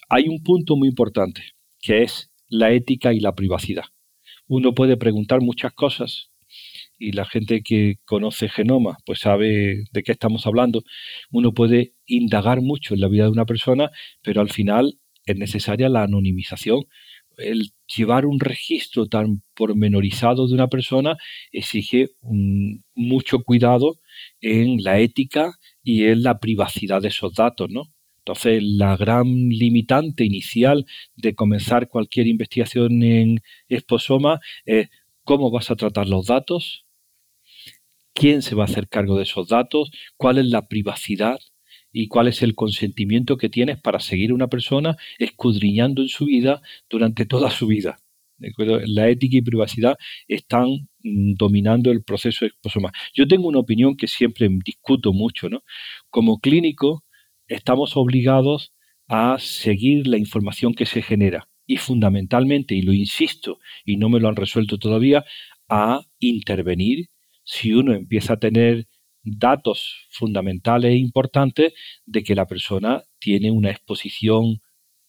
Hay 0.10 0.28
un 0.28 0.42
punto 0.42 0.76
muy 0.76 0.88
importante, 0.88 1.44
que 1.80 2.02
es 2.02 2.32
la 2.48 2.72
ética 2.72 3.14
y 3.14 3.20
la 3.20 3.36
privacidad. 3.36 3.86
Uno 4.52 4.74
puede 4.74 4.98
preguntar 4.98 5.40
muchas 5.40 5.72
cosas 5.72 6.30
y 7.00 7.14
la 7.14 7.24
gente 7.24 7.62
que 7.64 7.96
conoce 8.04 8.50
genoma 8.50 8.98
pues 9.06 9.20
sabe 9.20 9.86
de 9.94 10.04
qué 10.04 10.12
estamos 10.12 10.46
hablando. 10.46 10.84
Uno 11.32 11.54
puede 11.54 11.94
indagar 12.06 12.60
mucho 12.60 12.94
en 12.94 13.00
la 13.00 13.08
vida 13.08 13.24
de 13.24 13.30
una 13.30 13.46
persona, 13.46 13.92
pero 14.22 14.42
al 14.42 14.50
final 14.50 15.00
es 15.26 15.38
necesaria 15.38 15.88
la 15.88 16.04
anonimización. 16.04 16.84
El 17.38 17.72
llevar 17.96 18.26
un 18.26 18.42
registro 18.42 19.08
tan 19.08 19.42
pormenorizado 19.56 20.46
de 20.50 20.54
una 20.54 20.68
persona 20.68 21.16
exige 21.54 22.10
mucho 22.94 23.44
cuidado 23.46 24.02
en 24.42 24.84
la 24.84 25.00
ética 25.00 25.54
y 25.82 26.08
en 26.08 26.24
la 26.24 26.40
privacidad 26.40 27.02
de 27.02 27.08
esos 27.08 27.34
datos, 27.36 27.70
¿no? 27.70 27.84
Entonces, 28.26 28.62
la 28.64 28.98
gran 28.98 29.26
limitante 29.50 30.24
inicial 30.24 30.86
de 31.16 31.34
comenzar 31.34 31.90
cualquier 31.90 32.28
investigación 32.28 33.02
en 33.02 33.42
esposoma 33.68 34.40
es 34.66 34.90
cómo 35.24 35.50
vas 35.50 35.72
a 35.72 35.76
tratar 35.76 36.08
los 36.08 36.28
datos, 36.28 36.86
quién 38.14 38.42
se 38.44 38.54
va 38.56 38.64
a 38.64 38.66
hacer 38.66 38.88
cargo 38.88 39.18
de 39.18 39.24
esos 39.24 39.48
datos, 39.48 39.92
cuál 40.18 40.38
es 40.38 40.46
la 40.46 40.68
privacidad 40.68 41.40
y 41.92 42.08
cuál 42.08 42.28
es 42.28 42.44
el 42.44 42.54
consentimiento 42.56 43.38
que 43.38 43.50
tienes 43.50 43.82
para 43.82 44.00
seguir 44.00 44.32
a 44.32 44.36
una 44.36 44.48
persona 44.48 44.98
escudriñando 45.18 46.04
en 46.04 46.08
su 46.08 46.26
vida 46.26 46.62
durante 46.90 47.26
toda 47.26 47.50
su 47.50 47.68
vida. 47.68 47.98
La 48.38 49.10
ética 49.10 49.38
y 49.38 49.42
privacidad 49.42 49.98
están 50.28 50.68
mm, 51.04 51.34
dominando 51.36 51.92
el 51.92 52.04
proceso 52.04 52.46
de 52.46 52.50
esposoma. 52.50 52.92
Yo 53.14 53.28
tengo 53.28 53.48
una 53.48 53.60
opinión 53.60 53.96
que 53.96 54.08
siempre 54.08 54.50
discuto 54.66 55.14
mucho, 55.14 55.50
¿no? 55.50 55.64
Como 56.10 56.40
clínico, 56.40 57.04
estamos 57.52 57.98
obligados 57.98 58.74
a 59.08 59.38
seguir 59.40 60.08
la 60.08 60.18
información 60.18 60.74
que 60.74 60.86
se 60.86 61.02
genera 61.02 61.50
y 61.66 61.78
fundamentalmente, 61.78 62.76
y 62.76 62.82
lo 62.82 62.94
insisto, 62.94 63.60
y 63.86 63.98
no 63.98 64.10
me 64.10 64.20
lo 64.20 64.30
han 64.30 64.36
resuelto 64.36 64.78
todavía, 64.78 65.26
a 65.70 66.02
intervenir 66.20 67.10
si 67.44 67.74
uno 67.74 67.94
empieza 67.94 68.34
a 68.34 68.40
tener 68.40 68.88
datos 69.24 70.08
fundamentales 70.10 70.92
e 70.92 70.98
importantes 70.98 71.74
de 72.06 72.24
que 72.24 72.36
la 72.36 72.48
persona 72.48 73.04
tiene 73.20 73.52
una 73.52 73.70
exposición 73.70 74.62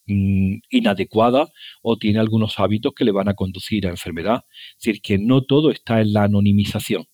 mm, 0.07 0.57
inadecuada 0.71 1.49
o 1.83 1.97
tiene 1.97 2.19
algunos 2.19 2.59
hábitos 2.61 2.93
que 2.95 3.05
le 3.05 3.13
van 3.13 3.29
a 3.29 3.35
conducir 3.35 3.87
a 3.87 3.91
enfermedad. 3.91 4.45
Es 4.79 4.85
decir, 4.85 5.03
que 5.03 5.19
no 5.19 5.43
todo 5.45 5.71
está 5.71 6.01
en 6.01 6.13
la 6.13 6.25
anonimización 6.25 7.07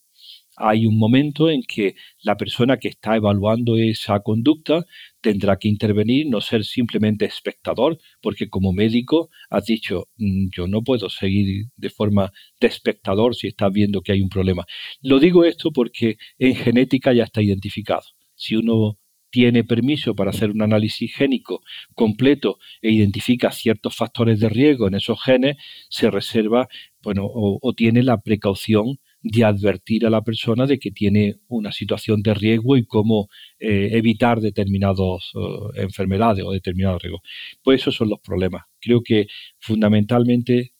hay 0.59 0.87
un 0.87 0.99
momento 0.99 1.51
en 1.51 1.63
que 1.63 1.95
la 2.23 2.37
persona 2.37 2.79
que 2.79 2.89
está 2.89 3.17
evaluando 3.17 3.77
esa 3.77 4.21
conducta 4.21 4.85
tendrá 5.21 5.57
que 5.59 5.69
intervenir, 5.69 6.27
no 6.27 6.41
ser 6.41 6.65
simplemente 6.65 7.25
espectador, 7.25 7.99
porque 8.21 8.49
como 8.49 8.73
médico 8.73 9.31
has 9.51 9.67
dicho, 9.67 10.09
mm, 10.17 10.49
yo 10.55 10.67
no 10.67 10.83
puedo 10.83 11.09
seguir 11.09 11.67
de 11.77 11.91
forma 11.91 12.33
de 12.61 12.67
espectador 12.69 13.35
si 13.35 13.49
estás 13.49 13.73
viendo 13.73 14.03
que 14.03 14.13
hay 14.13 14.21
un 14.21 14.29
problema. 14.29 14.65
Lo 15.03 15.19
digo 15.19 15.45
esto 15.45 15.71
porque 15.73 16.17
en 16.39 16.55
genética 16.57 17.13
ya 17.13 17.25
está 17.25 17.43
identificado. 17.43 18.05
Si 18.35 18.57
uno 18.57 18.99
tiene 19.31 19.65
permiso 19.65 20.15
para 20.15 20.31
hacer 20.31 20.51
un 20.51 20.63
análisis 20.63 21.15
génico 21.15 21.63
completo 21.95 22.59
e 22.81 22.91
identifica 22.91 23.53
ciertos 23.53 23.95
factores 23.95 24.41
de 24.41 24.49
riesgo 24.49 24.89
en 24.89 24.95
esos 24.95 25.23
genes, 25.23 25.57
se 25.91 26.11
reserva, 26.11 26.69
bueno, 27.03 27.27
o, 27.27 27.59
o 27.61 27.73
tiene 27.75 28.03
la 28.03 28.21
precaución 28.23 28.99
de 29.23 29.45
advertir 29.45 30.07
a 30.07 30.11
la 30.11 30.23
persona 30.23 30.67
de 30.67 30.79
que 30.79 30.91
tiene 30.91 31.37
una 31.49 31.73
situación 31.73 32.23
de 32.23 32.35
riesgo 32.35 32.77
y 32.77 32.87
cómo 32.87 33.29
eh, 33.59 33.91
evitar 33.93 34.41
determinadas 34.41 35.33
eh, 35.35 35.83
enfermedades 35.83 36.45
o 36.45 36.53
determinados 36.53 37.03
riesgos. 37.03 37.23
Pues 37.63 37.81
esos 37.81 37.97
son 37.97 38.11
los 38.11 38.21
problemas. 38.21 38.65
Creo 38.81 39.03
que 39.03 39.27
fundamentalmente 39.59 40.73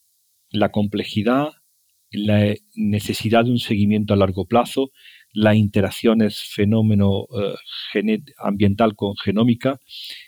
la 0.51 0.69
complejidad, 0.71 1.49
la 2.11 2.55
necesidad 2.75 3.45
de 3.45 3.51
un 3.51 3.59
seguimiento 3.59 4.13
a 4.13 4.17
largo 4.17 4.45
plazo, 4.45 4.91
las 5.31 5.55
interacciones 5.55 6.39
fenómeno 6.39 7.27
eh, 7.93 8.19
ambiental 8.37 8.95
con 8.95 9.15
genómica, 9.17 9.79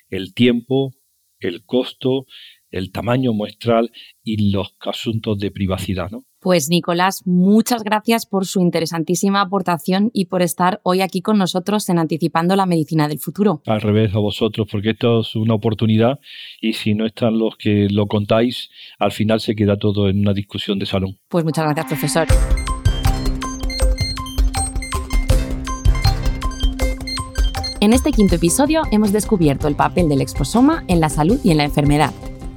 el 0.10 0.34
tiempo, 0.34 0.94
el 1.40 1.66
costo, 1.66 2.26
el 2.70 2.92
tamaño 2.92 3.34
muestral 3.34 3.92
y 4.24 4.52
los 4.52 4.76
asuntos 4.80 5.40
de 5.40 5.52
privacidad. 5.52 6.12
¿no? 6.12 6.26
Pues 6.42 6.70
Nicolás, 6.70 7.22
muchas 7.28 7.84
gracias 7.84 8.26
por 8.26 8.48
su 8.48 8.62
interesantísima 8.62 9.42
aportación 9.42 10.10
y 10.12 10.26
por 10.26 10.42
estar 10.42 10.82
hoy 10.82 11.02
aquí 11.02 11.22
con 11.22 11.38
nosotros 11.38 11.88
en 11.88 12.00
Anticipando 12.00 12.56
la 12.56 12.66
Medicina 12.66 13.08
del 13.08 13.20
Futuro. 13.20 13.62
Al 13.68 13.80
revés, 13.80 14.16
a 14.16 14.18
vosotros, 14.18 14.68
porque 14.72 14.90
esto 14.90 15.20
es 15.20 15.36
una 15.36 15.54
oportunidad 15.54 16.20
y 16.60 16.74
si 16.74 16.96
no 16.96 17.06
están 17.06 17.38
los 17.38 17.58
que 17.58 17.90
lo 17.92 18.08
contáis, 18.08 18.72
al 18.98 19.12
final 19.12 19.40
se 19.40 19.56
queda 19.56 19.78
todo 19.78 20.10
en 20.10 20.18
una 20.18 20.34
discusión 20.34 20.80
de 20.80 20.88
salón. 20.88 21.20
Pues 21.30 21.46
muchas 21.46 21.66
gracias, 21.66 21.86
profesor. 21.86 22.28
En 27.82 27.94
este 27.94 28.12
quinto 28.12 28.38
episodio 28.38 28.82
hemos 28.92 29.12
descubierto 29.12 29.68
el 29.68 29.76
papel 29.76 30.10
del 30.10 30.22
exposoma 30.22 30.86
en 30.88 31.02
la 31.02 31.10
salud 31.10 31.40
y 31.44 31.52
en 31.52 31.58
la 31.58 31.66
enfermedad 31.66 32.12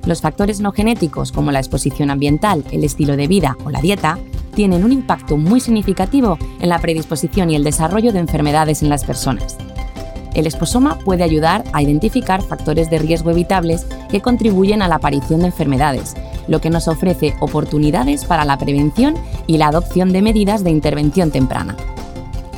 los 0.06 0.20
factores 0.20 0.60
no 0.60 0.72
genéticos 0.72 1.32
como 1.32 1.52
la 1.52 1.58
exposición 1.58 2.10
ambiental, 2.10 2.64
el 2.70 2.84
estilo 2.84 3.16
de 3.16 3.26
vida 3.26 3.56
o 3.64 3.70
la 3.70 3.80
dieta 3.80 4.18
tienen 4.54 4.84
un 4.84 4.92
impacto 4.92 5.36
muy 5.36 5.60
significativo 5.60 6.38
en 6.60 6.68
la 6.68 6.78
predisposición 6.78 7.50
y 7.50 7.56
el 7.56 7.64
desarrollo 7.64 8.12
de 8.12 8.20
enfermedades 8.20 8.82
en 8.82 8.88
las 8.88 9.04
personas. 9.04 9.56
El 10.34 10.46
esposoma 10.46 10.98
puede 10.98 11.22
ayudar 11.22 11.64
a 11.72 11.82
identificar 11.82 12.42
factores 12.42 12.90
de 12.90 12.98
riesgo 12.98 13.30
evitables 13.30 13.86
que 14.10 14.20
contribuyen 14.20 14.82
a 14.82 14.88
la 14.88 14.96
aparición 14.96 15.40
de 15.40 15.46
enfermedades, 15.46 16.14
lo 16.48 16.60
que 16.60 16.70
nos 16.70 16.88
ofrece 16.88 17.34
oportunidades 17.40 18.24
para 18.24 18.44
la 18.44 18.58
prevención 18.58 19.14
y 19.46 19.58
la 19.58 19.68
adopción 19.68 20.12
de 20.12 20.22
medidas 20.22 20.64
de 20.64 20.70
intervención 20.70 21.30
temprana. 21.30 21.76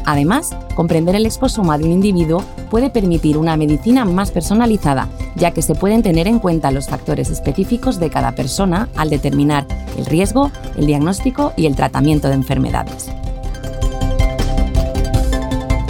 Además, 0.07 0.57
comprender 0.77 1.17
el 1.17 1.27
exposoma 1.27 1.77
de 1.77 1.85
un 1.85 1.93
individuo 1.93 2.43
puede 2.71 2.91
permitir 2.91 3.37
una 3.37 3.57
medicina 3.57 4.05
más 4.05 4.31
personalizada, 4.31 5.09
ya 5.35 5.51
que 5.51 5.63
se 5.63 5.75
pueden 5.75 6.03
tener 6.03 6.29
en 6.29 6.39
cuenta 6.39 6.71
los 6.71 6.89
factores 6.89 7.29
específicos 7.29 7.99
de 7.99 8.09
cada 8.09 8.33
persona 8.33 8.89
al 8.97 9.11
determinar 9.11 9.67
el 9.99 10.07
riesgo, 10.07 10.53
el 10.77 10.87
diagnóstico 10.87 11.53
y 11.57 11.67
el 11.67 11.75
tratamiento 11.75 12.29
de 12.29 12.35
enfermedades. 12.35 13.11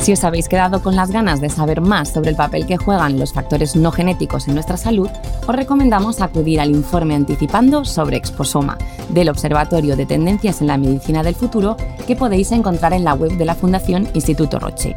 Si 0.06 0.12
os 0.12 0.22
habéis 0.22 0.48
quedado 0.48 0.84
con 0.84 0.94
las 0.94 1.10
ganas 1.10 1.40
de 1.40 1.48
saber 1.48 1.80
más 1.80 2.10
sobre 2.10 2.30
el 2.30 2.36
papel 2.36 2.64
que 2.64 2.76
juegan 2.76 3.18
los 3.18 3.32
factores 3.32 3.74
no 3.74 3.90
genéticos 3.90 4.46
en 4.46 4.54
nuestra 4.54 4.76
salud, 4.76 5.08
os 5.48 5.56
recomendamos 5.56 6.20
acudir 6.20 6.60
al 6.60 6.70
informe 6.70 7.16
anticipando 7.16 7.84
sobre 7.84 8.16
exposoma 8.16 8.78
del 9.08 9.28
Observatorio 9.28 9.96
de 9.96 10.06
Tendencias 10.06 10.60
en 10.60 10.68
la 10.68 10.76
Medicina 10.76 11.24
del 11.24 11.34
Futuro 11.34 11.76
que 12.06 12.14
podéis 12.14 12.52
encontrar 12.52 12.92
en 12.92 13.02
la 13.02 13.14
web 13.14 13.32
de 13.32 13.44
la 13.46 13.56
Fundación 13.56 14.06
Instituto 14.14 14.60
Roche. 14.60 14.94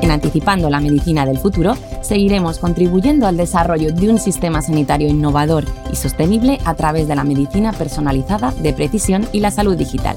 En 0.00 0.10
Anticipando 0.10 0.70
la 0.70 0.80
Medicina 0.80 1.26
del 1.26 1.36
Futuro, 1.36 1.76
seguiremos 2.00 2.58
contribuyendo 2.58 3.26
al 3.26 3.36
desarrollo 3.36 3.92
de 3.92 4.08
un 4.08 4.18
sistema 4.18 4.62
sanitario 4.62 5.10
innovador 5.10 5.66
y 5.92 5.96
sostenible 5.96 6.58
a 6.64 6.72
través 6.72 7.06
de 7.06 7.16
la 7.16 7.24
medicina 7.24 7.74
personalizada 7.74 8.54
de 8.62 8.72
precisión 8.72 9.28
y 9.30 9.40
la 9.40 9.50
salud 9.50 9.76
digital. 9.76 10.16